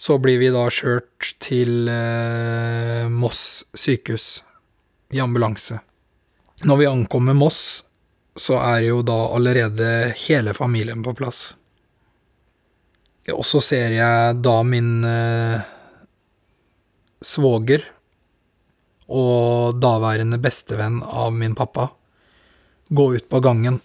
Så 0.00 0.16
blir 0.18 0.40
vi 0.40 0.48
da 0.52 0.64
kjørt 0.72 1.34
til 1.42 1.88
eh, 1.92 3.04
Moss 3.12 3.66
sykehus 3.76 4.40
i 5.12 5.20
ambulanse. 5.20 5.80
Når 6.64 6.80
vi 6.80 6.88
ankommer 6.88 7.36
Moss, 7.36 7.84
så 8.36 8.56
er 8.62 8.86
jo 8.88 9.02
da 9.04 9.18
allerede 9.34 10.14
hele 10.26 10.54
familien 10.56 11.02
på 11.04 11.14
plass. 11.18 11.50
Og 13.30 13.44
så 13.46 13.60
ser 13.62 13.92
jeg 13.94 14.40
da 14.40 14.56
min 14.64 15.04
eh, 15.04 15.60
svoger 17.20 17.84
og 19.10 19.76
daværende 19.82 20.38
bestevenn 20.40 21.02
av 21.02 21.34
min 21.36 21.54
pappa 21.58 21.90
gå 22.88 23.06
ut 23.14 23.28
på 23.28 23.40
gangen. 23.40 23.80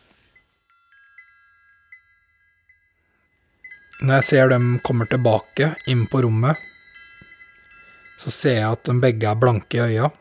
Når 4.06 4.20
jeg 4.20 4.26
ser 4.28 4.52
dem 4.52 4.66
kommer 4.86 5.08
tilbake 5.10 5.72
inn 5.90 6.04
på 6.06 6.20
rommet, 6.22 6.60
så 8.22 8.30
ser 8.30 8.60
jeg 8.60 8.76
at 8.76 8.84
de 8.86 8.94
begge 9.02 9.26
er 9.26 9.40
blanke 9.42 9.80
i 9.80 9.82
øya. 9.82 10.12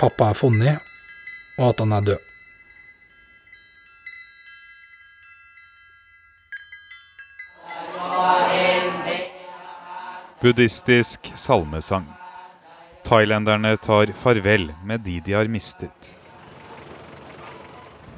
Pappa 0.00 0.30
er 0.32 0.38
funnet, 0.38 0.94
og 1.58 1.66
at 1.74 1.82
han 1.84 1.92
er 1.92 2.06
død. 2.08 2.22
Buddhistisk 10.40 11.34
salmesang. 11.36 12.08
Thailenderne 13.04 13.76
tar 13.76 14.16
farvel 14.24 14.70
med 14.88 15.04
de 15.04 15.20
de 15.20 15.36
har 15.36 15.52
mistet. 15.52 16.14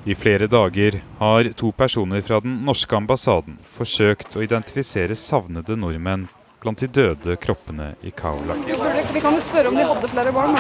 I 0.07 0.15
flere 0.15 0.47
dager 0.47 1.01
har 1.19 1.45
to 1.45 1.73
personer 1.73 2.21
fra 2.23 2.39
den 2.41 2.61
norske 2.63 2.95
ambassaden 2.97 3.57
forsøkt 3.75 4.37
å 4.39 4.43
identifisere 4.45 5.17
savnede 5.19 5.75
nordmenn 5.75 6.29
blant 6.63 6.79
de 6.79 6.87
døde 6.87 7.35
kroppene 7.43 7.89
i 8.07 8.13
Kaulak. 8.15 8.61
Vi 9.15 9.23
kan 9.25 9.41
spørre 9.43 9.73
om 9.73 9.75
de 9.75 9.87
hadde 9.89 10.11
flere 10.13 10.33
barn. 10.37 10.55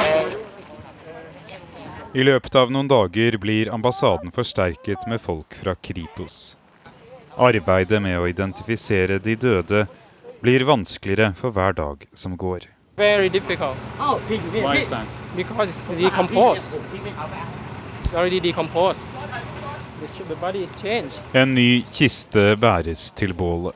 I 2.11 2.25
løpet 2.27 2.59
av 2.59 2.75
noen 2.75 2.91
dager 2.91 3.39
blir 3.39 3.71
ambassaden 3.71 4.35
forsterket 4.35 5.07
med 5.07 5.23
folk 5.23 5.55
fra 5.63 5.77
Kripos. 5.79 6.57
Arbeidet 7.39 8.03
med 8.03 8.19
å 8.19 8.27
identifisere 8.27 9.21
de 9.23 9.37
døde 9.39 9.85
blir 10.43 10.67
vanskeligere 10.67 11.37
for 11.39 11.55
hver 11.55 11.79
dag 11.79 12.03
som 12.19 12.35
går. 12.35 12.67
Very 12.99 13.29
difficult. 13.29 13.79
Oh, 14.01 14.19
Why 14.27 14.81
is 14.83 14.89
that? 14.89 15.07
Because 15.37 15.71
it's 15.71 15.87
decomposed. 16.03 16.75
It's 18.03 18.15
already 18.15 18.41
decomposed. 18.41 19.07
En 21.33 21.55
ny 21.55 21.83
kiste 21.93 22.43
bæres 22.61 23.11
til 23.17 23.33
bålet. 23.33 23.73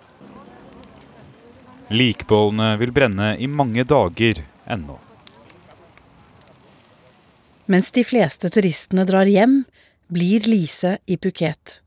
Likbålene 1.91 2.75
vil 2.79 2.93
brenne 2.95 3.31
i 3.41 3.49
mange 3.49 3.85
dager 3.89 4.43
ennå. 4.69 4.99
Mens 7.71 7.91
de 7.97 8.05
fleste 8.05 8.51
turistene 8.53 9.07
drar 9.09 9.31
hjem, 9.31 9.63
blir 10.13 10.45
Lise 10.51 10.99
i 11.07 11.17
Phuket. 11.17 11.81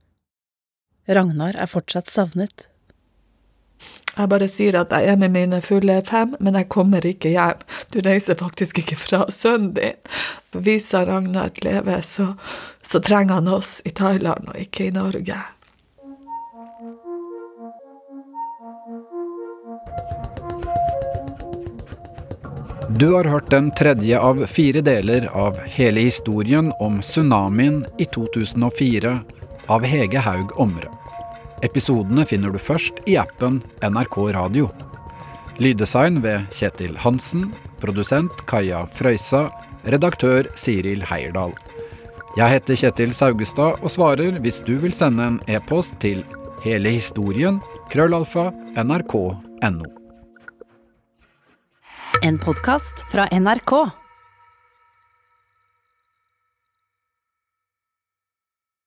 Ragnar 1.08 1.58
er 1.60 1.70
fortsatt 1.70 2.10
savnet. 2.10 2.70
Jeg 4.14 4.30
bare 4.30 4.48
sier 4.52 4.76
at 4.80 4.92
jeg 4.94 5.10
er 5.10 5.18
med 5.20 5.34
mine 5.34 5.60
fulle 5.66 6.00
fem, 6.08 6.36
men 6.40 6.56
jeg 6.58 6.70
kommer 6.74 7.06
ikke 7.06 7.34
hjem. 7.34 7.64
Du 7.94 8.02
reiser 8.02 8.36
faktisk 8.36 8.80
ikke 8.82 8.96
fra 8.98 9.26
sønnen 9.30 9.74
din. 9.78 9.98
Viser 10.52 11.06
Ragnar 11.06 11.52
lever, 11.62 12.02
så, 12.02 12.32
så 12.82 13.00
trenger 13.00 13.38
han 13.38 13.48
oss 13.54 13.82
i 13.86 13.92
Thailand 13.94 14.50
og 14.50 14.58
ikke 14.58 14.88
i 14.88 14.94
Norge. 14.96 15.38
Du 22.98 23.14
har 23.14 23.30
hørt 23.30 23.52
den 23.54 23.70
tredje 23.78 24.18
av 24.20 24.42
fire 24.50 24.82
deler 24.82 25.28
av 25.34 25.60
hele 25.76 26.02
historien 26.02 26.72
om 26.80 26.98
tsunamien 27.02 27.84
i 28.02 28.06
2004 28.06 29.14
av 29.70 29.86
Hege 29.86 30.22
Haug 30.22 30.56
Omre. 30.62 30.90
Episodene 31.62 32.26
finner 32.26 32.50
du 32.50 32.58
først 32.62 33.04
i 33.06 33.20
appen 33.22 33.62
NRK 33.86 34.18
Radio. 34.34 34.72
Lyddesign 35.62 36.22
ved 36.26 36.50
Kjetil 36.54 36.98
Hansen. 36.98 37.52
Produsent 37.84 38.46
Kaja 38.48 38.86
Frøysa. 38.96 39.50
Redaktør 39.84 40.48
Siril 40.56 41.04
Heierdal. 41.04 41.52
Jeg 42.38 42.56
heter 42.56 42.80
Kjetil 42.80 43.12
Saugestad 43.14 43.84
og 43.84 43.92
svarer 43.92 44.40
hvis 44.42 44.62
du 44.66 44.78
vil 44.82 44.96
sende 44.96 45.28
en 45.28 45.42
e-post 45.52 46.00
til 46.02 46.24
hele 46.64 46.96
historien 46.96 47.60
krøllalfa 47.92 48.48
nrk.no. 48.80 49.90
En 52.24 52.40
podkast 52.40 53.04
fra 53.12 53.28
NRK. 53.36 54.03